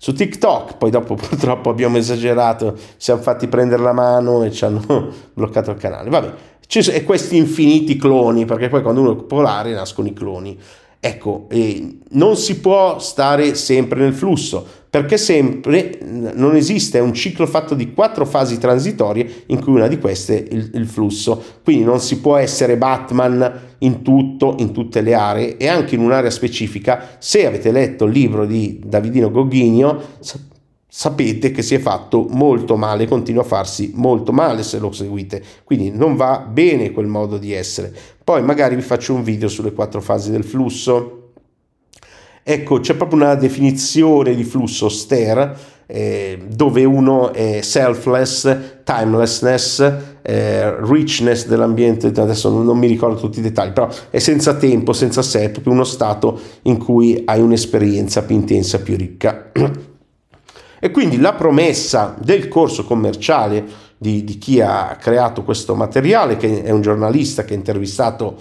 su 0.03 0.11
TikTok, 0.11 0.75
poi 0.75 0.91
dopo 0.91 1.15
purtroppo 1.15 1.69
abbiamo 1.69 1.95
esagerato, 1.95 2.75
ci 2.75 2.83
siamo 2.97 3.21
fatti 3.21 3.47
prendere 3.47 3.81
la 3.81 3.93
mano 3.93 4.43
e 4.43 4.51
ci 4.51 4.65
hanno 4.65 4.83
bloccato 5.33 5.71
il 5.71 5.77
canale. 5.77 6.09
Vabbè, 6.09 6.33
ci 6.67 6.81
sono 6.81 7.01
questi 7.03 7.37
infiniti 7.37 7.95
cloni, 7.95 8.43
perché 8.43 8.67
poi 8.67 8.81
quando 8.81 8.99
uno 8.99 9.13
è 9.13 9.15
popolare 9.15 9.71
nascono 9.71 10.09
i 10.09 10.13
cloni. 10.13 10.59
Ecco, 10.99 11.45
eh, 11.49 11.99
non 12.09 12.35
si 12.35 12.59
può 12.59 12.99
stare 12.99 13.55
sempre 13.55 14.01
nel 14.01 14.13
flusso, 14.13 14.65
perché 14.89 15.17
sempre 15.17 15.97
non 16.01 16.57
esiste 16.57 16.99
un 16.99 17.13
ciclo 17.13 17.47
fatto 17.47 17.73
di 17.73 17.93
quattro 17.93 18.25
fasi 18.25 18.57
transitorie 18.57 19.43
in 19.47 19.61
cui 19.61 19.71
una 19.71 19.87
di 19.87 19.99
queste 19.99 20.43
è 20.43 20.53
il, 20.53 20.69
il 20.73 20.85
flusso. 20.85 21.41
Quindi 21.63 21.85
non 21.85 22.01
si 22.01 22.19
può 22.19 22.35
essere 22.35 22.75
Batman 22.75 23.72
in 23.83 24.01
tutto, 24.01 24.55
in 24.59 24.71
tutte 24.71 25.01
le 25.01 25.13
aree 25.13 25.57
e 25.57 25.67
anche 25.67 25.95
in 25.95 26.01
un'area 26.01 26.29
specifica. 26.29 27.15
Se 27.19 27.45
avete 27.45 27.71
letto 27.71 28.05
il 28.05 28.11
libro 28.11 28.45
di 28.45 28.81
Davidino 28.83 29.31
Gogghigno, 29.31 30.01
sapete 30.87 31.51
che 31.51 31.61
si 31.61 31.75
è 31.75 31.79
fatto 31.79 32.27
molto 32.29 32.75
male, 32.75 33.07
continua 33.07 33.41
a 33.41 33.45
farsi 33.45 33.91
molto 33.95 34.31
male 34.31 34.63
se 34.63 34.77
lo 34.79 34.91
seguite, 34.91 35.43
quindi 35.63 35.89
non 35.89 36.15
va 36.15 36.37
bene 36.39 36.91
quel 36.91 37.07
modo 37.07 37.37
di 37.37 37.51
essere. 37.51 37.93
Poi 38.23 38.41
magari 38.43 38.75
vi 38.75 38.81
faccio 38.81 39.13
un 39.13 39.23
video 39.23 39.47
sulle 39.47 39.73
quattro 39.73 40.01
fasi 40.01 40.31
del 40.31 40.43
flusso. 40.43 41.19
Ecco, 42.43 42.79
c'è 42.79 42.95
proprio 42.95 43.21
una 43.21 43.35
definizione 43.35 44.35
di 44.35 44.43
flusso 44.43 44.89
STER 44.89 45.57
eh, 45.85 46.45
dove 46.47 46.83
uno 46.83 47.33
è 47.33 47.61
selfless, 47.61 48.72
timelessness, 48.83 49.93
eh, 50.21 50.75
richness 50.81 51.47
dell'ambiente, 51.47 52.07
adesso 52.07 52.49
non, 52.49 52.77
mi 52.77 52.87
ricordo 52.87 53.19
tutti 53.19 53.39
i 53.39 53.41
dettagli, 53.41 53.71
però 53.71 53.89
è 54.09 54.19
senza 54.19 54.55
tempo, 54.55 54.93
senza 54.93 55.21
sé, 55.21 55.45
è 55.45 55.49
proprio 55.49 55.73
uno 55.73 55.83
stato 55.83 56.39
in 56.63 56.77
cui 56.77 57.21
hai 57.25 57.41
un'esperienza 57.41 58.23
più 58.23 58.35
intensa, 58.35 58.79
più 58.79 58.95
ricca. 58.95 59.51
E 60.83 60.91
quindi 60.91 61.17
la 61.17 61.33
promessa 61.33 62.13
del 62.19 62.49
corso 62.49 62.83
commerciale 62.83 63.63
di, 63.97 64.25
di 64.25 64.37
chi 64.37 64.59
ha 64.59 64.97
creato 64.99 65.43
questo 65.43 65.75
materiale, 65.75 66.35
che 66.35 66.61
è 66.61 66.71
un 66.71 66.81
giornalista 66.81 67.45
che 67.45 67.53
ha 67.53 67.57
intervistato 67.57 68.35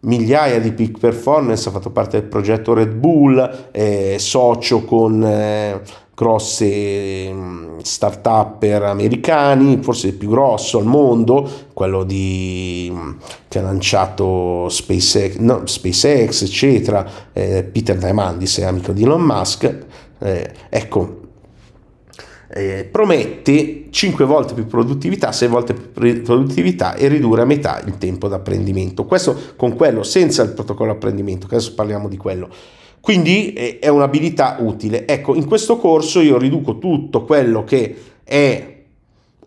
migliaia 0.00 0.58
di 0.60 0.72
peak 0.72 0.98
performance, 0.98 1.68
ha 1.68 1.72
fatto 1.72 1.90
parte 1.90 2.20
del 2.20 2.28
progetto 2.28 2.72
Red 2.72 2.92
Bull, 2.92 3.68
è 3.70 4.16
socio 4.18 4.84
con 4.84 5.22
eh, 5.22 5.80
grosse 6.14 7.32
mm, 7.32 7.78
start-up 7.78 8.62
americani, 8.62 9.78
forse 9.82 10.08
il 10.08 10.14
più 10.14 10.28
grosso 10.28 10.78
al 10.78 10.86
mondo, 10.86 11.48
quello 11.72 12.04
di, 12.04 12.90
mm, 12.92 13.10
che 13.48 13.58
ha 13.58 13.62
lanciato 13.62 14.68
SpaceX, 14.68 15.36
no, 15.36 15.66
SpaceX 15.66 16.42
eccetera, 16.42 17.06
eh, 17.32 17.64
Peter 17.64 17.96
Diamandis 17.96 18.58
è 18.58 18.64
amico 18.64 18.92
di 18.92 19.02
Elon 19.02 19.22
Musk, 19.22 19.86
eh, 20.18 20.50
ecco, 20.68 21.20
eh, 22.52 22.88
promette 22.90 23.84
5 23.90 24.24
volte 24.24 24.54
più 24.54 24.66
produttività, 24.66 25.30
6 25.30 25.48
volte 25.48 25.74
più 25.74 26.22
produttività 26.22 26.94
e 26.94 27.08
ridurre 27.08 27.42
a 27.42 27.44
metà 27.44 27.80
il 27.84 27.96
tempo 27.98 28.28
d'apprendimento. 28.28 29.04
Questo 29.04 29.36
con 29.56 29.76
quello 29.76 30.02
senza 30.02 30.42
il 30.42 30.50
protocollo 30.50 30.92
apprendimento, 30.92 31.46
che 31.46 31.54
adesso 31.54 31.74
parliamo 31.74 32.08
di 32.08 32.16
quello. 32.16 32.48
Quindi 33.00 33.52
eh, 33.52 33.78
è 33.78 33.88
un'abilità 33.88 34.56
utile. 34.60 35.06
Ecco, 35.06 35.34
in 35.34 35.46
questo 35.46 35.76
corso 35.78 36.20
io 36.20 36.38
riduco 36.38 36.78
tutto 36.78 37.24
quello 37.24 37.64
che 37.64 37.96
è 38.24 38.78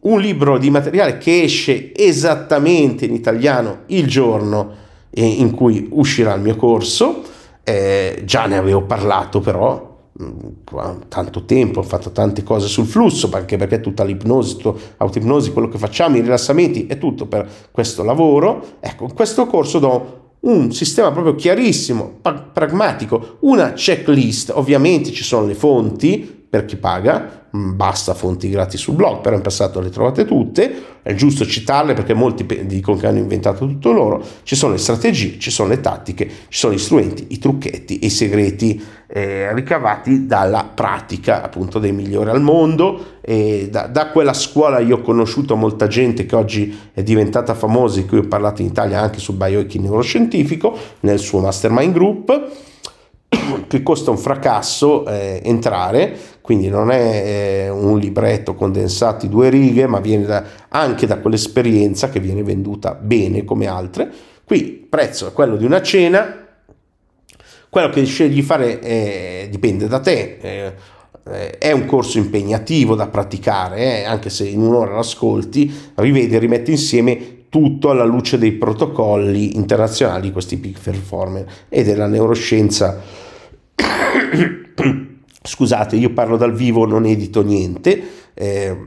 un 0.01 0.19
libro 0.19 0.57
di 0.57 0.69
materiale 0.69 1.17
che 1.17 1.43
esce 1.43 1.93
esattamente 1.95 3.05
in 3.05 3.13
italiano 3.13 3.81
il 3.87 4.07
giorno 4.07 4.81
in 5.15 5.51
cui 5.51 5.87
uscirà 5.91 6.33
il 6.33 6.41
mio 6.41 6.55
corso. 6.55 7.21
Eh, 7.63 8.23
già 8.25 8.45
ne 8.45 8.57
avevo 8.57 8.81
parlato 8.81 9.39
però 9.39 9.92
tanto 11.08 11.45
tempo, 11.45 11.80
ho 11.80 11.84
fatto 11.84 12.12
tante 12.12 12.43
cose 12.43 12.67
sul 12.67 12.86
flusso, 12.86 13.30
anche 13.34 13.58
perché 13.58 13.82
tutta 13.82 14.04
l'ipnosi, 14.04 14.58
autoipnosi, 14.97 15.52
quello 15.52 15.69
che 15.69 15.78
facciamo, 15.78 16.17
i 16.17 16.21
rilassamenti, 16.21 16.86
è 16.88 16.97
tutto 16.97 17.26
per 17.26 17.49
questo 17.71 18.04
lavoro. 18.04 18.78
Ecco, 18.80 19.06
in 19.06 19.13
questo 19.13 19.47
corso 19.47 19.80
do 19.80 20.21
un 20.41 20.71
sistema 20.71 21.12
proprio 21.12 21.36
chiarissimo, 21.36 22.19
pragmatico, 22.21 23.38
una 23.41 23.73
checklist, 23.73 24.52
ovviamente 24.54 25.12
ci 25.12 25.23
sono 25.23 25.45
le 25.45 25.56
fonti, 25.56 26.41
per 26.54 26.65
chi 26.65 26.76
paga, 26.76 27.47
mm, 27.58 27.76
basta 27.76 28.13
fonti 28.13 28.47
gratis 28.47 28.80
sul 28.80 28.93
blog, 28.93 29.21
però 29.21 29.36
in 29.36 29.41
passato 29.41 29.80
le 29.80 29.89
trovate 29.89 30.23
tutte, 30.23 30.99
è 31.02 31.15
giusto 31.15 31.47
citarle 31.47 31.95
perché 31.95 32.13
molti 32.13 32.45
dicono 32.67 32.95
che 32.95 33.08
hanno 33.08 33.17
inventato 33.17 33.65
tutto 33.65 33.91
loro, 33.91 34.23
ci 34.43 34.56
sono 34.56 34.73
le 34.73 34.78
strategie, 34.78 35.39
ci 35.39 35.49
sono 35.49 35.69
le 35.69 35.82
tattiche, 35.82 36.28
ci 36.28 36.60
sono 36.60 36.76
gli 36.76 36.78
strumenti, 36.78 37.26
i 37.30 37.39
trucchetti 37.39 37.97
e 37.97 38.06
i 38.06 38.10
segreti 38.12 38.80
eh, 39.15 39.54
ricavati 39.54 40.26
dalla 40.26 40.67
pratica 40.73 41.43
appunto 41.43 41.78
dei 41.78 41.91
migliori 41.91 42.32
al 42.32 42.41
mondo 42.41 43.17
e 43.21 43.67
da, 43.69 43.86
da, 43.86 44.08
quella 44.08 44.34
scuola 44.34 44.80
io 44.80 44.97
ho 44.97 45.02
conosciuto 45.02 45.56
molta 45.56 45.86
gente 45.86 46.26
che 46.26 46.36
oggi 46.36 46.76
è 46.91 47.04
diventata 47.04 47.54
famosa, 47.54 47.99
di 47.99 48.08
cui 48.08 48.17
ho 48.17 48.28
parlato 48.28 48.63
in 48.63 48.69
Italia 48.69 48.99
anche 48.99 49.19
sul 49.19 49.36
biohacking 49.36 49.84
neuroscientifico, 49.84 50.76
nel 51.02 51.19
suo 51.19 51.41
mastermind 51.41 51.93
group 51.93 52.47
che 53.67 53.84
costa 53.84 54.10
un 54.10 54.17
fracasso 54.17 55.06
eh, 55.06 55.41
entrare, 55.43 56.17
quindi 56.41 56.67
non 56.67 56.89
è 56.89 57.65
eh, 57.65 57.69
un 57.69 57.99
libretto 57.99 58.56
condensato 58.56 59.26
in 59.26 59.32
due 59.32 59.49
righe, 59.49 59.86
ma 59.86 59.99
viene 59.99 60.26
da, 60.26 60.43
anche 60.69 61.06
da 61.06 61.19
quell'esperienza 61.19 62.10
che 62.10 62.19
viene 62.19 62.41
venduta 62.41 62.95
bene 62.99 63.45
come 63.45 63.67
altre. 63.67 64.12
Qui 64.43 64.58
il 64.58 64.88
prezzo 64.89 65.28
è 65.28 65.34
quello 65.34 65.56
di 65.56 65.65
una 65.65 65.84
cena, 65.84 66.42
quello 67.73 67.89
che 67.89 68.05
scegli 68.05 68.36
di 68.36 68.43
fare 68.43 68.79
eh, 68.81 69.47
dipende 69.49 69.88
da 69.88 69.99
te. 69.99 70.38
Eh, 70.39 70.73
eh, 71.25 71.57
è 71.57 71.71
un 71.71 71.86
corso 71.86 72.19
impegnativo 72.19 72.93
da 72.93 73.07
praticare, 73.07 74.01
eh, 74.01 74.03
anche 74.03 74.29
se 74.29 74.47
in 74.47 74.62
un'ora 74.62 74.93
l'ascolti, 74.93 75.73
rivedi 75.95 76.36
e 76.36 76.38
rimetti 76.38 76.69
insieme 76.69 77.47
tutto 77.49 77.89
alla 77.89 78.03
luce 78.03 78.38
dei 78.38 78.51
protocolli 78.51 79.55
internazionali 79.55 80.21
di 80.21 80.31
questi 80.31 80.57
peak 80.57 80.81
performer 80.83 81.45
e 81.67 81.83
della 81.83 82.05
neuroscienza 82.05 83.01
scusate, 85.41 85.95
io 85.95 86.12
parlo 86.12 86.38
dal 86.38 86.53
vivo, 86.53 86.86
non 86.86 87.05
edito 87.05 87.41
niente, 87.41 88.03
eh, 88.36 88.77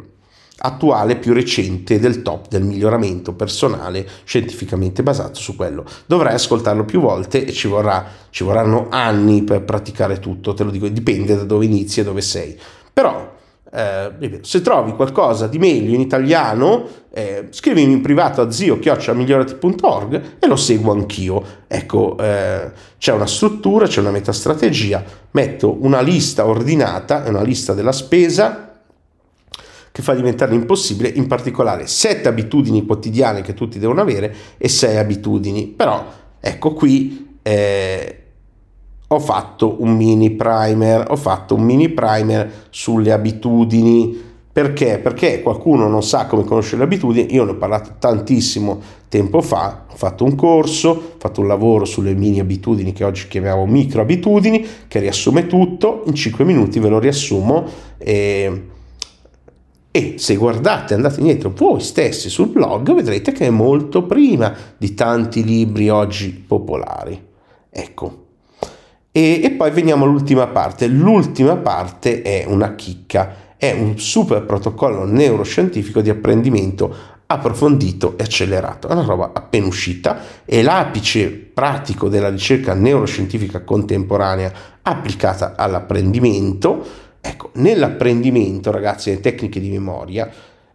attuale 0.58 1.16
più 1.16 1.32
recente 1.32 1.98
del 1.98 2.22
top 2.22 2.48
del 2.48 2.62
miglioramento 2.62 3.34
personale 3.34 4.06
scientificamente 4.24 5.02
basato 5.02 5.38
su 5.38 5.54
quello. 5.56 5.84
Dovrai 6.06 6.34
ascoltarlo 6.34 6.84
più 6.84 7.00
volte 7.00 7.44
e 7.44 7.52
ci, 7.52 7.68
vorrà, 7.68 8.06
ci 8.30 8.44
vorranno 8.44 8.86
anni 8.90 9.42
per 9.42 9.62
praticare 9.62 10.18
tutto, 10.18 10.54
te 10.54 10.64
lo 10.64 10.70
dico, 10.70 10.88
dipende 10.88 11.36
da 11.36 11.44
dove 11.44 11.64
inizi 11.64 12.00
e 12.00 12.04
dove 12.04 12.22
sei. 12.22 12.58
Però 12.92 13.34
eh, 13.72 14.38
se 14.40 14.62
trovi 14.62 14.92
qualcosa 14.92 15.46
di 15.46 15.58
meglio 15.58 15.94
in 15.94 16.00
italiano, 16.00 16.86
eh, 17.12 17.48
scrivimi 17.50 17.92
in 17.92 18.00
privato 18.00 18.40
a 18.40 18.50
zio-migliorati.org 18.50 20.22
e 20.38 20.46
lo 20.46 20.56
seguo 20.56 20.92
anch'io. 20.92 21.42
Ecco, 21.66 22.16
eh, 22.18 22.70
c'è 22.96 23.12
una 23.12 23.26
struttura, 23.26 23.86
c'è 23.86 24.00
una 24.00 24.10
metastrategia, 24.10 25.04
metto 25.32 25.76
una 25.80 26.00
lista 26.00 26.46
ordinata, 26.46 27.24
una 27.26 27.42
lista 27.42 27.74
della 27.74 27.92
spesa 27.92 28.65
che 29.96 30.02
fa 30.02 30.12
diventare 30.12 30.54
impossibile, 30.54 31.08
in 31.08 31.26
particolare 31.26 31.86
sette 31.86 32.28
abitudini 32.28 32.84
quotidiane 32.84 33.40
che 33.40 33.54
tutti 33.54 33.78
devono 33.78 34.02
avere 34.02 34.34
e 34.58 34.68
sei 34.68 34.98
abitudini. 34.98 35.68
Però, 35.68 36.04
ecco 36.38 36.74
qui 36.74 37.38
eh, 37.40 38.18
ho 39.06 39.18
fatto 39.18 39.76
un 39.78 39.96
mini 39.96 40.32
primer, 40.32 41.06
ho 41.08 41.16
fatto 41.16 41.54
un 41.54 41.62
mini 41.62 41.88
primer 41.88 42.66
sulle 42.68 43.10
abitudini. 43.10 44.22
Perché? 44.52 44.98
Perché 44.98 45.40
qualcuno 45.40 45.88
non 45.88 46.02
sa 46.02 46.26
come 46.26 46.44
conoscere 46.44 46.76
le 46.76 46.84
abitudini, 46.84 47.32
io 47.34 47.44
ne 47.44 47.52
ho 47.52 47.56
parlato 47.56 47.94
tantissimo 47.98 48.78
tempo 49.08 49.40
fa, 49.40 49.86
ho 49.90 49.96
fatto 49.96 50.24
un 50.24 50.34
corso, 50.34 50.90
ho 50.90 51.14
fatto 51.16 51.40
un 51.40 51.46
lavoro 51.46 51.86
sulle 51.86 52.12
mini 52.12 52.38
abitudini 52.38 52.92
che 52.92 53.02
oggi 53.02 53.28
chiamiamo 53.28 53.64
micro 53.64 54.02
abitudini, 54.02 54.62
che 54.88 55.00
riassume 55.00 55.46
tutto, 55.46 56.02
in 56.04 56.14
5 56.14 56.44
minuti 56.44 56.80
ve 56.80 56.88
lo 56.90 56.98
riassumo 56.98 57.64
e, 57.96 58.74
e 59.96 60.16
se 60.18 60.36
guardate, 60.36 60.92
andate 60.92 61.20
indietro 61.20 61.54
voi 61.56 61.80
stessi 61.80 62.28
sul 62.28 62.48
blog, 62.48 62.92
vedrete 62.92 63.32
che 63.32 63.46
è 63.46 63.50
molto 63.50 64.02
prima 64.02 64.54
di 64.76 64.92
tanti 64.92 65.42
libri 65.42 65.88
oggi 65.88 66.32
popolari. 66.32 67.18
Ecco, 67.70 68.24
e, 69.10 69.40
e 69.42 69.50
poi 69.52 69.70
veniamo 69.70 70.04
all'ultima 70.04 70.48
parte. 70.48 70.86
L'ultima 70.86 71.56
parte 71.56 72.20
è 72.20 72.44
una 72.46 72.74
chicca, 72.74 73.54
è 73.56 73.72
un 73.72 73.98
super 73.98 74.44
protocollo 74.44 75.06
neuroscientifico 75.06 76.02
di 76.02 76.10
apprendimento 76.10 76.94
approfondito 77.24 78.18
e 78.18 78.24
accelerato. 78.24 78.88
È 78.88 78.92
una 78.92 79.02
roba 79.02 79.30
appena 79.32 79.66
uscita, 79.66 80.18
è 80.44 80.60
l'apice 80.60 81.30
pratico 81.30 82.10
della 82.10 82.28
ricerca 82.28 82.74
neuroscientifica 82.74 83.62
contemporanea 83.62 84.52
applicata 84.82 85.54
all'apprendimento. 85.56 87.04
Ecco, 87.28 87.50
nell'apprendimento, 87.54 88.70
ragazzi, 88.70 89.10
le 89.10 89.18
tecniche 89.18 89.58
di 89.58 89.68
memoria, 89.68 90.30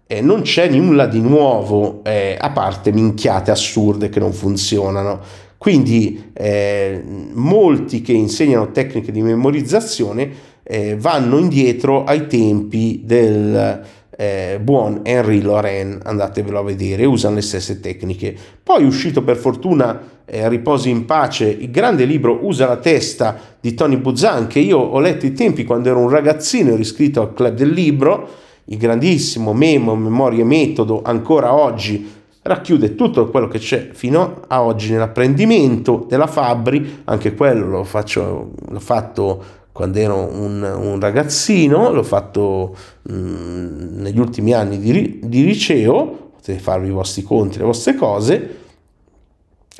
eh, 0.05 0.19
non 0.19 0.41
c'è 0.41 0.67
nulla 0.67 1.05
di 1.07 1.21
nuovo, 1.21 2.01
eh, 2.03 2.35
a 2.37 2.49
parte 2.49 2.91
minchiate 2.91 3.51
assurde 3.51 4.09
che 4.09 4.19
non 4.19 4.33
funzionano. 4.33 5.21
Quindi 5.57 6.31
eh, 6.33 7.01
molti 7.31 8.01
che 8.01 8.11
insegnano 8.11 8.71
tecniche 8.71 9.13
di 9.13 9.21
memorizzazione 9.21 10.29
eh, 10.63 10.97
vanno 10.97 11.37
indietro 11.37 12.03
ai 12.03 12.27
tempi 12.27 13.01
del 13.05 13.81
eh, 14.21 14.59
buon 14.61 14.99
Henry 15.01 15.41
Loren, 15.41 15.99
andatevelo 16.03 16.59
a 16.59 16.63
vedere, 16.63 17.05
usano 17.05 17.35
le 17.35 17.41
stesse 17.41 17.79
tecniche. 17.79 18.35
Poi 18.61 18.83
è 18.83 18.85
uscito 18.85 19.23
per 19.23 19.35
fortuna 19.35 19.99
eh, 20.25 20.47
Riposi 20.47 20.91
in 20.91 21.05
pace, 21.05 21.47
il 21.47 21.71
grande 21.71 22.05
libro 22.05 22.37
Usa 22.45 22.67
la 22.67 22.77
testa 22.77 23.35
di 23.59 23.73
Tony 23.73 23.97
Buzan, 23.97 24.45
che 24.45 24.59
io 24.59 24.77
ho 24.77 24.99
letto 24.99 25.25
i 25.25 25.33
tempi 25.33 25.63
quando 25.63 25.89
ero 25.89 25.97
un 25.97 26.09
ragazzino, 26.09 26.69
ero 26.69 26.79
iscritto 26.79 27.19
al 27.19 27.33
club 27.33 27.55
del 27.55 27.71
libro, 27.71 28.29
il 28.65 28.77
grandissimo 28.77 29.53
memo, 29.53 29.95
memoria 29.95 30.41
e 30.41 30.45
metodo, 30.45 31.01
ancora 31.03 31.55
oggi 31.55 32.19
racchiude 32.43 32.93
tutto 32.93 33.27
quello 33.27 33.47
che 33.47 33.57
c'è 33.57 33.89
fino 33.91 34.41
a 34.47 34.61
oggi 34.61 34.91
nell'apprendimento 34.91 36.05
della 36.07 36.27
Fabri, 36.27 37.01
anche 37.05 37.33
quello 37.33 37.67
lo 37.67 37.83
faccio, 37.83 38.51
l'ho 38.69 38.79
fatto 38.79 39.60
quando 39.71 39.99
ero 39.99 40.17
un, 40.17 40.61
un 40.61 40.99
ragazzino, 40.99 41.91
l'ho 41.91 42.03
fatto 42.03 42.75
mh, 43.03 43.13
mm, 43.13 44.01
negli 44.01 44.19
ultimi 44.19 44.53
anni 44.53 44.79
di, 44.79 45.19
di 45.23 45.45
liceo, 45.45 46.31
potete 46.35 46.59
farvi 46.59 46.87
i 46.87 46.91
vostri 46.91 47.23
conti, 47.23 47.57
le 47.57 47.65
vostre 47.65 47.95
cose, 47.95 48.59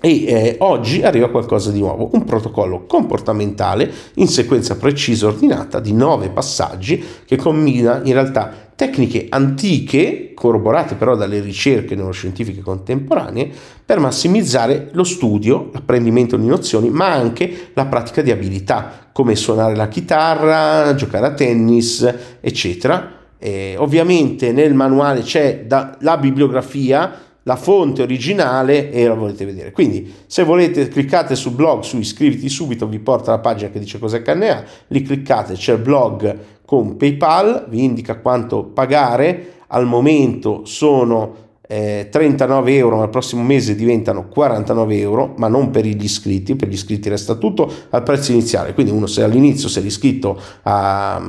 E 0.03 0.23
eh, 0.23 0.55
oggi 0.59 1.03
arriva 1.03 1.29
qualcosa 1.29 1.69
di 1.69 1.79
nuovo, 1.79 2.09
un 2.13 2.23
protocollo 2.23 2.85
comportamentale 2.85 3.91
in 4.15 4.27
sequenza 4.27 4.77
precisa 4.77 5.27
ordinata 5.27 5.79
di 5.79 5.93
nove 5.93 6.29
passaggi 6.29 7.03
che 7.25 7.35
combina 7.35 8.01
in 8.03 8.13
realtà 8.13 8.60
tecniche 8.81 9.27
antiche, 9.29 10.31
corroborate 10.33 10.95
però 10.95 11.15
dalle 11.15 11.39
ricerche 11.39 11.93
neuroscientifiche 11.93 12.61
contemporanee, 12.61 13.47
per 13.85 13.99
massimizzare 13.99 14.89
lo 14.93 15.03
studio, 15.03 15.69
l'apprendimento 15.71 16.35
di 16.35 16.47
nozioni, 16.47 16.89
ma 16.89 17.11
anche 17.11 17.69
la 17.75 17.85
pratica 17.85 18.23
di 18.23 18.31
abilità, 18.31 19.09
come 19.11 19.35
suonare 19.35 19.75
la 19.75 19.87
chitarra, 19.87 20.95
giocare 20.95 21.27
a 21.27 21.33
tennis, 21.33 22.11
eccetera. 22.39 23.19
E 23.37 23.75
ovviamente 23.77 24.51
nel 24.51 24.73
manuale 24.73 25.21
c'è 25.21 25.65
da, 25.67 25.95
la 25.99 26.17
bibliografia 26.17 27.29
la 27.43 27.55
fonte 27.55 28.03
originale 28.03 28.91
e 28.91 29.07
la 29.07 29.13
volete 29.13 29.45
vedere. 29.45 29.71
Quindi 29.71 30.11
se 30.25 30.43
volete 30.43 30.87
cliccate 30.87 31.35
sul 31.35 31.53
blog 31.53 31.81
su 31.81 31.97
iscriviti 31.97 32.49
subito, 32.49 32.87
vi 32.87 32.99
porta 32.99 33.31
alla 33.31 33.41
pagina 33.41 33.69
che 33.71 33.79
dice 33.79 33.99
cos'è 33.99 34.21
KNA, 34.21 34.63
lì 34.87 35.01
cliccate, 35.01 35.53
c'è 35.53 35.73
il 35.73 35.79
blog 35.79 36.37
con 36.71 36.95
PayPal, 36.95 37.65
vi 37.67 37.83
indica 37.83 38.19
quanto 38.19 38.63
pagare, 38.63 39.55
al 39.67 39.85
momento 39.85 40.61
sono 40.63 41.33
eh, 41.67 42.07
39 42.09 42.77
euro, 42.77 42.95
ma 42.95 43.03
il 43.03 43.09
prossimo 43.09 43.43
mese 43.43 43.75
diventano 43.75 44.29
49 44.29 44.97
euro, 44.97 45.33
ma 45.35 45.49
non 45.49 45.69
per 45.69 45.85
gli 45.85 46.01
iscritti, 46.01 46.55
per 46.55 46.69
gli 46.69 46.73
iscritti 46.75 47.09
resta 47.09 47.35
tutto 47.35 47.69
al 47.89 48.03
prezzo 48.03 48.31
iniziale, 48.31 48.73
quindi 48.73 48.93
uno 48.93 49.05
se 49.05 49.21
all'inizio 49.21 49.67
si 49.67 49.79
è 49.79 49.83
iscritto 49.83 50.39
a 50.61 51.21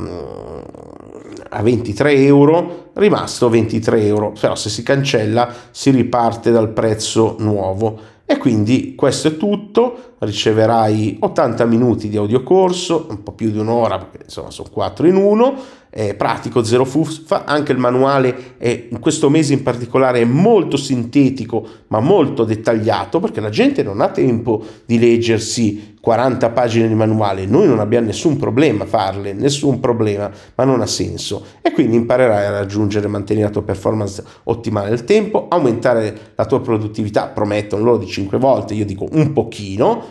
a 1.54 1.62
23 1.62 2.14
euro, 2.14 2.90
rimasto 2.94 3.48
23 3.50 4.06
euro, 4.06 4.32
però 4.38 4.54
se 4.54 4.70
si 4.70 4.82
cancella 4.82 5.52
si 5.70 5.90
riparte 5.90 6.50
dal 6.50 6.70
prezzo 6.70 7.36
nuovo. 7.40 7.98
E 8.32 8.38
quindi 8.38 8.94
questo 8.94 9.28
è 9.28 9.36
tutto, 9.36 10.14
riceverai 10.20 11.18
80 11.20 11.66
minuti 11.66 12.08
di 12.08 12.16
audiocorso, 12.16 13.08
un 13.10 13.22
po' 13.22 13.32
più 13.32 13.50
di 13.50 13.58
un'ora 13.58 13.98
perché 13.98 14.24
insomma 14.24 14.50
sono 14.50 14.70
4 14.72 15.06
in 15.06 15.16
1 15.16 15.54
è 15.90 16.14
pratico, 16.14 16.64
zero 16.64 16.86
fuffa, 16.86 17.44
anche 17.44 17.72
il 17.72 17.78
manuale 17.78 18.54
è, 18.56 18.86
in 18.90 18.98
questo 19.00 19.28
mese 19.28 19.52
in 19.52 19.62
particolare 19.62 20.22
è 20.22 20.24
molto 20.24 20.78
sintetico 20.78 21.66
ma 21.88 22.00
molto 22.00 22.44
dettagliato 22.44 23.20
perché 23.20 23.42
la 23.42 23.50
gente 23.50 23.82
non 23.82 24.00
ha 24.00 24.08
tempo 24.08 24.64
di 24.86 24.98
leggersi 24.98 25.91
40 26.02 26.50
pagine 26.50 26.88
di 26.88 26.94
manuale, 26.94 27.46
noi 27.46 27.68
non 27.68 27.78
abbiamo 27.78 28.08
nessun 28.08 28.36
problema 28.36 28.82
a 28.82 28.86
farle, 28.88 29.32
nessun 29.32 29.78
problema, 29.78 30.28
ma 30.56 30.64
non 30.64 30.80
ha 30.80 30.86
senso. 30.86 31.44
E 31.62 31.70
quindi 31.70 31.94
imparerai 31.94 32.44
a 32.44 32.50
raggiungere 32.50 33.06
e 33.06 33.08
mantenere 33.08 33.46
la 33.46 33.52
tua 33.52 33.62
performance 33.62 34.20
ottimale 34.42 34.88
nel 34.88 35.04
tempo, 35.04 35.46
aumentare 35.48 36.32
la 36.34 36.44
tua 36.44 36.60
produttività, 36.60 37.28
promettono 37.28 37.84
loro 37.84 37.98
di 37.98 38.08
5 38.08 38.36
volte, 38.36 38.74
io 38.74 38.84
dico 38.84 39.06
un 39.12 39.32
pochino, 39.32 40.02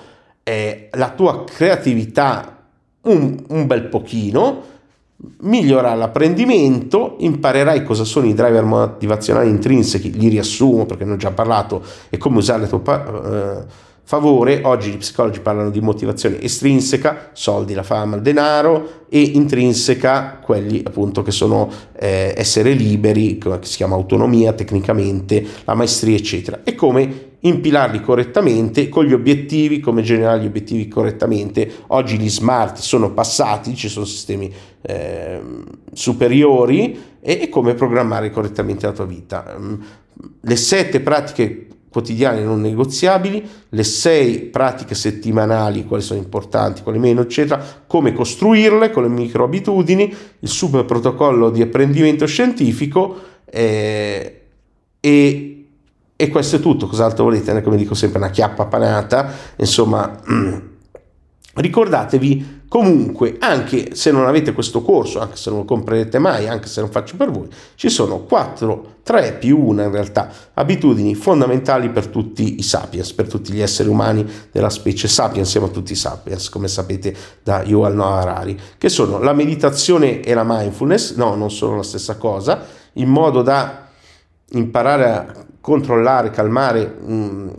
eh, 0.43 0.87
la 0.93 1.09
tua 1.09 1.43
creatività 1.43 2.67
un, 3.01 3.43
un 3.49 3.67
bel 3.67 3.87
pochino, 3.87 4.61
migliora 5.41 5.93
l'apprendimento, 5.93 7.17
imparerai 7.19 7.83
cosa 7.83 8.05
sono 8.05 8.27
i 8.27 8.33
driver 8.33 8.63
motivazionali 8.63 9.49
intrinseci, 9.49 10.17
li 10.17 10.29
riassumo 10.29 10.85
perché 10.85 11.03
ne 11.03 11.11
ho 11.11 11.17
già 11.17 11.31
parlato, 11.31 11.83
e 12.09 12.17
come 12.17 12.37
usarli 12.37 12.63
a 12.63 12.67
tuo 12.67 12.81
eh, 12.85 13.89
favore. 14.11 14.59
Oggi 14.63 14.91
gli 14.91 14.97
psicologi 14.97 15.39
parlano 15.39 15.69
di 15.69 15.79
motivazione 15.79 16.41
estrinseca, 16.41 17.29
soldi, 17.31 17.73
la 17.73 17.81
fama, 17.81 18.17
il 18.17 18.21
denaro, 18.21 19.05
e 19.07 19.21
intrinseca, 19.21 20.39
quelli 20.43 20.81
appunto 20.83 21.21
che 21.21 21.31
sono 21.31 21.71
eh, 21.97 22.33
essere 22.35 22.73
liberi, 22.73 23.37
che 23.37 23.59
si 23.61 23.77
chiama 23.77 23.95
autonomia 23.95 24.51
tecnicamente, 24.51 25.45
la 25.63 25.75
maestria, 25.75 26.17
eccetera, 26.17 26.59
e 26.65 26.75
come 26.75 27.29
impilarli 27.39 28.01
correttamente 28.01 28.89
con 28.89 29.05
gli 29.05 29.13
obiettivi, 29.13 29.79
come 29.79 30.01
generare 30.01 30.41
gli 30.41 30.45
obiettivi 30.45 30.89
correttamente. 30.89 31.71
Oggi 31.87 32.17
gli 32.17 32.29
smart 32.29 32.79
sono 32.79 33.13
passati, 33.13 33.75
ci 33.75 33.87
sono 33.87 34.03
sistemi 34.03 34.53
eh, 34.81 35.39
superiori 35.93 36.99
e, 37.21 37.39
e, 37.43 37.47
come 37.47 37.75
programmare 37.75 38.29
correttamente 38.29 38.85
la 38.85 38.91
tua 38.91 39.05
vita. 39.05 39.55
Mm, 39.57 39.73
le 40.41 40.55
sette 40.57 40.99
pratiche 40.99 41.67
quotidiane 41.91 42.41
non 42.41 42.61
negoziabili, 42.61 43.47
le 43.69 43.83
sei 43.83 44.39
pratiche 44.39 44.95
settimanali, 44.95 45.85
quali 45.85 46.01
sono 46.01 46.19
importanti, 46.19 46.81
quali 46.83 46.99
meno, 46.99 47.21
eccetera, 47.21 47.61
come 47.85 48.13
costruirle 48.13 48.91
con 48.91 49.03
le 49.03 49.09
micro 49.09 49.43
abitudini, 49.43 50.15
il 50.39 50.49
super 50.49 50.85
protocollo 50.85 51.49
di 51.49 51.61
apprendimento 51.61 52.25
scientifico 52.25 53.15
eh, 53.45 54.41
e 54.99 55.55
e 56.21 56.29
questo 56.29 56.57
è 56.57 56.59
tutto, 56.59 56.85
cos'altro 56.85 57.23
volete? 57.23 57.63
Come 57.63 57.77
dico 57.77 57.95
sempre, 57.95 58.19
una 58.19 58.29
chiappa 58.29 58.67
panata, 58.67 59.33
insomma, 59.55 60.21
ricordatevi 61.55 62.60
comunque, 62.71 63.35
anche 63.39 63.95
se 63.95 64.11
non 64.11 64.27
avete 64.27 64.53
questo 64.53 64.81
corso, 64.81 65.19
anche 65.19 65.35
se 65.35 65.49
non 65.49 65.59
lo 65.59 65.65
comprerete 65.65 66.19
mai, 66.19 66.47
anche 66.47 66.69
se 66.69 66.79
non 66.79 66.89
faccio 66.89 67.17
per 67.17 67.29
voi, 67.29 67.49
ci 67.75 67.89
sono 67.89 68.19
4, 68.19 68.99
3 69.03 69.33
più 69.33 69.61
1 69.61 69.83
in 69.83 69.91
realtà, 69.91 70.31
abitudini 70.53 71.13
fondamentali 71.13 71.89
per 71.89 72.07
tutti 72.07 72.59
i 72.59 72.63
sapiens, 72.63 73.11
per 73.11 73.27
tutti 73.27 73.51
gli 73.51 73.59
esseri 73.59 73.89
umani 73.89 74.25
della 74.53 74.69
specie 74.69 75.09
sapiens, 75.09 75.49
siamo 75.49 75.69
tutti 75.69 75.93
sapiens, 75.95 76.47
come 76.47 76.69
sapete 76.69 77.13
da 77.43 77.61
Yuval 77.61 77.93
Noah 77.93 78.21
Harari, 78.21 78.57
che 78.77 78.87
sono 78.87 79.19
la 79.19 79.33
meditazione 79.33 80.21
e 80.21 80.33
la 80.33 80.45
mindfulness, 80.47 81.15
no, 81.15 81.35
non 81.35 81.51
sono 81.51 81.75
la 81.75 81.83
stessa 81.83 82.15
cosa, 82.15 82.65
in 82.93 83.09
modo 83.09 83.41
da 83.41 83.89
imparare 84.51 85.09
a 85.09 85.45
controllare, 85.59 86.29
calmare, 86.29 86.85
mh, 86.85 87.13
mm, 87.13 87.49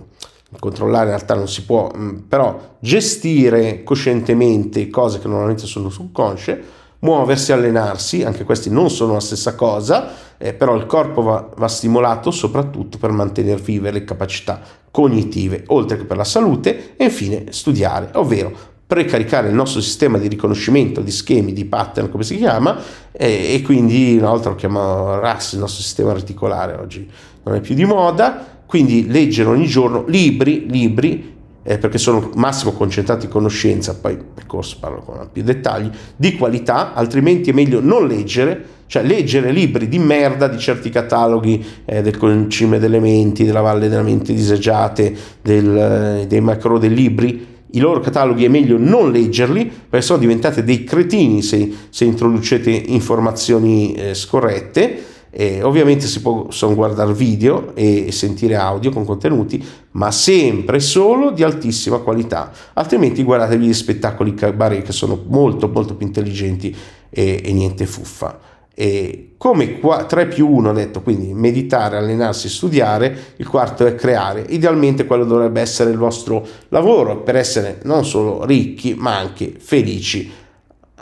controllare 0.59 1.05
in 1.05 1.11
realtà 1.11 1.35
non 1.35 1.49
si 1.49 1.65
può, 1.65 1.91
mm, 1.97 2.17
però 2.29 2.77
gestire 2.79 3.83
coscientemente 3.83 4.89
cose 4.91 5.19
che 5.19 5.29
normalmente 5.29 5.67
sono 5.67 5.89
subconsce, 5.89 6.81
muoversi, 7.01 7.53
allenarsi, 7.53 8.23
anche 8.23 8.45
questi 8.45 8.71
non 8.71 8.91
sono 8.91 9.15
la 9.15 9.21
stessa 9.21 9.55
cosa, 9.55 10.11
eh, 10.39 10.53
però 10.53 10.75
il 10.77 10.87
corpo 10.87 11.23
va, 11.23 11.49
va, 11.57 11.69
stimolato 11.69 12.31
soprattutto 12.31 12.99
per 12.99 13.11
mantenere 13.11 13.61
vive 13.61 13.91
le 13.91 14.05
capacità 14.05 14.61
cognitive, 14.91 15.65
oltre 15.69 15.97
che 15.97 16.05
per 16.05 16.17
la 16.17 16.25
salute, 16.25 16.95
e 16.97 17.05
infine 17.05 17.47
studiare, 17.51 18.11
ovvero 18.15 18.71
precaricare 18.87 19.49
il 19.49 19.55
nostro 19.55 19.81
sistema 19.81 20.19
di 20.19 20.29
riconoscimento 20.29 21.01
di 21.01 21.11
schemi, 21.11 21.55
di 21.55 21.65
pattern, 21.65 22.11
come 22.11 22.25
si 22.25 22.37
chiama, 22.37 22.79
e, 23.11 23.55
e 23.55 23.63
quindi 23.63 24.19
una 24.19 24.29
volta 24.29 24.51
lo 24.51 24.55
chiamavo 24.55 25.19
RAS, 25.19 25.53
il 25.53 25.61
nostro 25.61 25.83
sistema 25.83 26.13
reticolare 26.13 26.75
oggi. 26.75 27.09
Non 27.45 27.55
è 27.55 27.61
più 27.61 27.75
di 27.75 27.85
moda, 27.85 28.62
quindi 28.73 29.07
leggere 29.07 29.51
ogni 29.51 29.67
giorno 29.67 30.03
libri, 30.07 30.65
libri, 30.67 31.35
eh, 31.63 31.77
perché 31.77 31.99
sono 31.99 32.31
massimo 32.37 32.73
concentrati 32.73 33.27
in 33.27 33.31
conoscenza, 33.31 33.95
poi 33.95 34.15
nel 34.15 34.47
corso 34.47 34.79
parlo 34.81 35.01
con 35.01 35.29
più 35.31 35.43
dettagli, 35.43 35.91
di 36.17 36.37
qualità, 36.37 36.95
altrimenti 36.95 37.51
è 37.51 37.53
meglio 37.53 37.81
non 37.83 38.07
leggere, 38.07 38.65
cioè 38.87 39.03
leggere 39.03 39.53
libri 39.53 39.89
di 39.89 39.99
merda 39.99 40.49
di 40.49 40.59
certi 40.59 40.89
cataloghi 40.89 41.63
eh, 41.85 42.01
del 42.01 42.17
concime 42.17 42.79
delle 42.79 42.99
menti, 42.99 43.45
della 43.45 43.61
Valle 43.61 43.91
delle 43.91 44.01
Menti 44.01 44.33
Disagiate, 44.33 45.15
del, 45.43 45.77
eh, 46.23 46.27
dei 46.27 46.41
macro 46.41 46.79
dei 46.79 46.95
libri, 46.95 47.47
i 47.73 47.79
loro 47.79 48.01
cataloghi 48.01 48.47
è 48.47 48.49
meglio 48.49 48.79
non 48.79 49.13
leggerli 49.13 49.71
perché 49.91 50.07
sono 50.07 50.19
diventate 50.19 50.65
dei 50.65 50.83
cretini 50.85 51.43
se, 51.43 51.71
se 51.91 52.07
introducete 52.07 52.71
informazioni 52.71 53.93
eh, 53.93 54.15
scorrette 54.15 55.11
e 55.35 55.63
ovviamente 55.63 56.07
si 56.07 56.21
possono 56.21 56.75
guardare 56.75 57.15
video 57.15 57.75
e 57.75 58.13
sentire 58.13 58.55
audio 58.57 58.91
con 58.91 59.07
contenuti, 59.07 59.65
ma 59.93 60.11
sempre 60.11 60.79
solo 60.79 61.31
di 61.31 61.43
altissima 61.43 61.99
qualità. 61.99 62.53
Altrimenti 62.75 63.23
guardatevi 63.23 63.67
gli 63.67 63.73
spettacoli 63.73 64.35
cabaret 64.35 64.85
che 64.85 64.93
sono 64.93 65.25
molto 65.27 65.69
molto 65.69 65.95
più 65.95 66.07
intelligenti 66.07 66.77
e, 67.09 67.41
e 67.43 67.53
niente 67.55 67.87
fuffa. 67.87 68.39
E 68.75 69.35
come 69.39 69.79
qua, 69.81 70.05
3 70.05 70.29
più 70.29 70.49
1 70.49 70.69
ho 70.69 70.73
detto, 70.73 71.01
quindi 71.01 71.33
meditare, 71.33 71.97
allenarsi, 71.97 72.51
studiare, 72.51 73.35
il 73.37 73.49
quarto 73.49 73.87
è 73.87 73.95
creare. 73.95 74.45
Idealmente 74.49 75.07
quello 75.07 75.25
dovrebbe 75.25 75.63
essere 75.63 75.91
il 75.91 75.97
vostro 75.97 76.47
lavoro 76.69 77.23
per 77.23 77.37
essere 77.37 77.81
non 77.85 78.05
solo 78.05 78.45
ricchi, 78.45 78.95
ma 78.95 79.17
anche 79.17 79.55
felici 79.59 80.31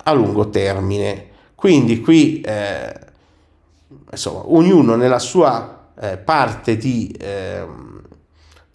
a 0.05 0.13
lungo 0.13 0.51
termine. 0.51 1.27
Quindi 1.57 2.01
qui 2.01 2.41
eh, 2.41 3.09
insomma, 4.11 4.43
ognuno 4.47 4.95
nella 4.97 5.19
sua 5.19 5.91
eh, 6.01 6.17
parte 6.17 6.77
di 6.77 7.15
eh, 7.19 7.65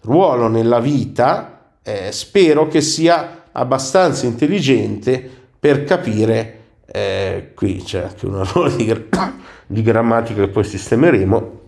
ruolo 0.02 0.48
nella 0.48 0.80
vita, 0.80 1.72
eh, 1.82 2.12
spero 2.12 2.68
che 2.68 2.80
sia 2.80 3.44
abbastanza 3.52 4.26
intelligente 4.26 5.28
per 5.58 5.84
capire, 5.84 6.60
eh, 6.86 7.52
qui 7.54 7.82
c'è 7.82 8.02
anche 8.02 8.26
un 8.26 8.40
errore 8.40 8.76
di, 8.76 8.84
di 9.66 9.82
grammatica 9.82 10.42
che 10.42 10.48
poi 10.48 10.64
sistemeremo, 10.64 11.60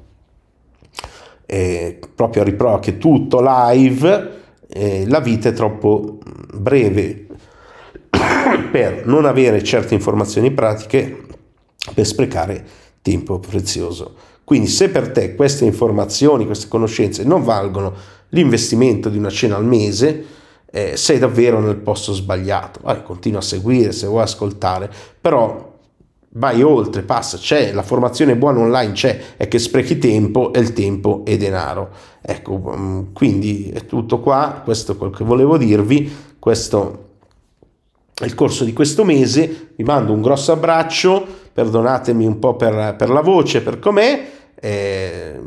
proprio 2.14 2.42
a 2.42 2.44
riprova 2.44 2.78
che 2.78 2.98
tutto 2.98 3.40
live, 3.42 4.36
eh, 4.68 5.04
la 5.08 5.20
vita 5.20 5.48
è 5.48 5.52
troppo 5.52 6.18
breve. 6.52 7.26
Per 8.70 9.06
non 9.06 9.24
avere 9.24 9.62
certe 9.62 9.94
informazioni 9.94 10.50
pratiche 10.50 11.24
per 11.94 12.04
sprecare 12.04 12.64
tempo 13.08 13.38
prezioso. 13.38 14.14
Quindi 14.44 14.68
se 14.68 14.88
per 14.88 15.10
te 15.10 15.34
queste 15.34 15.64
informazioni, 15.64 16.46
queste 16.46 16.68
conoscenze 16.68 17.24
non 17.24 17.42
valgono 17.42 17.92
l'investimento 18.30 19.08
di 19.08 19.18
una 19.18 19.30
cena 19.30 19.56
al 19.56 19.64
mese, 19.64 20.24
eh, 20.70 20.96
sei 20.96 21.18
davvero 21.18 21.60
nel 21.60 21.76
posto 21.76 22.12
sbagliato. 22.12 22.80
Vai, 22.82 23.02
continua 23.02 23.40
a 23.40 23.42
seguire 23.42 23.92
se 23.92 24.06
vuoi 24.06 24.22
ascoltare, 24.22 24.90
però 25.20 25.76
vai 26.32 26.62
oltre, 26.62 27.02
passa, 27.02 27.38
c'è, 27.38 27.72
la 27.72 27.82
formazione 27.82 28.36
buona 28.36 28.60
online 28.60 28.92
c'è, 28.92 29.20
è 29.36 29.48
che 29.48 29.58
sprechi 29.58 29.98
tempo 29.98 30.52
e 30.52 30.60
il 30.60 30.72
tempo 30.72 31.22
è 31.24 31.36
denaro. 31.36 31.90
Ecco, 32.20 32.74
mm, 32.76 33.12
quindi 33.12 33.70
è 33.70 33.86
tutto 33.86 34.20
qua, 34.20 34.60
questo 34.64 34.92
è 34.92 34.96
quello 34.96 35.12
che 35.12 35.24
volevo 35.24 35.56
dirvi, 35.56 36.10
questo 36.38 37.06
è 38.14 38.24
il 38.24 38.34
corso 38.34 38.64
di 38.64 38.72
questo 38.72 39.04
mese, 39.04 39.72
vi 39.76 39.84
mando 39.84 40.12
un 40.12 40.20
grosso 40.20 40.52
abbraccio, 40.52 41.46
perdonatemi 41.58 42.24
un 42.24 42.38
po' 42.38 42.54
per, 42.54 42.94
per 42.96 43.10
la 43.10 43.20
voce, 43.20 43.62
per 43.62 43.80
com'è, 43.80 44.28
eh, 44.54 45.40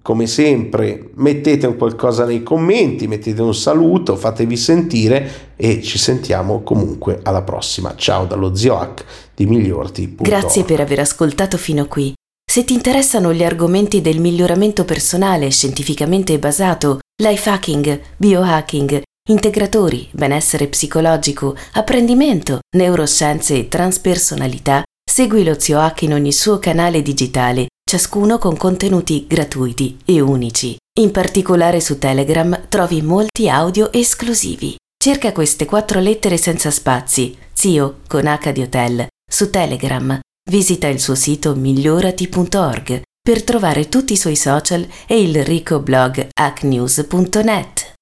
come 0.00 0.28
sempre 0.28 1.10
mettete 1.14 1.66
un 1.66 1.76
qualcosa 1.76 2.24
nei 2.24 2.44
commenti, 2.44 3.08
mettete 3.08 3.42
un 3.42 3.52
saluto, 3.52 4.14
fatevi 4.14 4.56
sentire 4.56 5.54
e 5.56 5.82
ci 5.82 5.98
sentiamo 5.98 6.62
comunque 6.62 7.18
alla 7.24 7.42
prossima. 7.42 7.96
Ciao 7.96 8.24
dallo 8.24 8.54
zio 8.54 8.78
Hack 8.78 9.04
di 9.34 9.46
migliorti. 9.46 10.14
Grazie 10.20 10.62
per 10.62 10.78
aver 10.78 11.00
ascoltato 11.00 11.56
fino 11.56 11.86
qui. 11.86 12.14
Se 12.48 12.62
ti 12.62 12.74
interessano 12.74 13.32
gli 13.32 13.42
argomenti 13.42 14.00
del 14.00 14.20
miglioramento 14.20 14.84
personale 14.84 15.50
scientificamente 15.50 16.38
basato, 16.38 17.00
life 17.20 17.50
hacking, 17.50 18.00
biohacking, 18.16 19.02
integratori, 19.28 20.08
benessere 20.12 20.68
psicologico, 20.68 21.56
apprendimento, 21.72 22.60
neuroscienze 22.76 23.58
e 23.58 23.66
transpersonalità, 23.66 24.84
segui 25.16 25.44
lo 25.44 25.58
zio 25.58 25.80
Hack 25.80 26.02
in 26.02 26.12
ogni 26.12 26.30
suo 26.30 26.58
canale 26.58 27.00
digitale 27.00 27.68
ciascuno 27.88 28.36
con 28.36 28.54
contenuti 28.54 29.26
gratuiti 29.26 29.96
e 30.04 30.20
unici. 30.20 30.76
In 31.00 31.10
particolare 31.10 31.80
su 31.80 31.96
Telegram 31.96 32.66
trovi 32.68 33.00
molti 33.00 33.48
audio 33.48 33.90
esclusivi. 33.94 34.76
Cerca 35.02 35.32
queste 35.32 35.64
quattro 35.64 36.00
lettere 36.00 36.36
senza 36.36 36.70
spazi, 36.70 37.34
zio 37.54 38.00
con 38.06 38.26
H 38.26 38.52
di 38.52 38.60
hotel, 38.60 39.06
su 39.26 39.48
Telegram. 39.48 40.20
Visita 40.50 40.86
il 40.86 41.00
suo 41.00 41.14
sito 41.14 41.54
migliorati.org 41.54 43.00
per 43.18 43.42
trovare 43.42 43.88
tutti 43.88 44.12
i 44.12 44.18
suoi 44.18 44.36
social 44.36 44.86
e 45.06 45.22
il 45.22 45.42
ricco 45.46 45.80
blog 45.80 46.28
hacknews.net. 46.30 47.95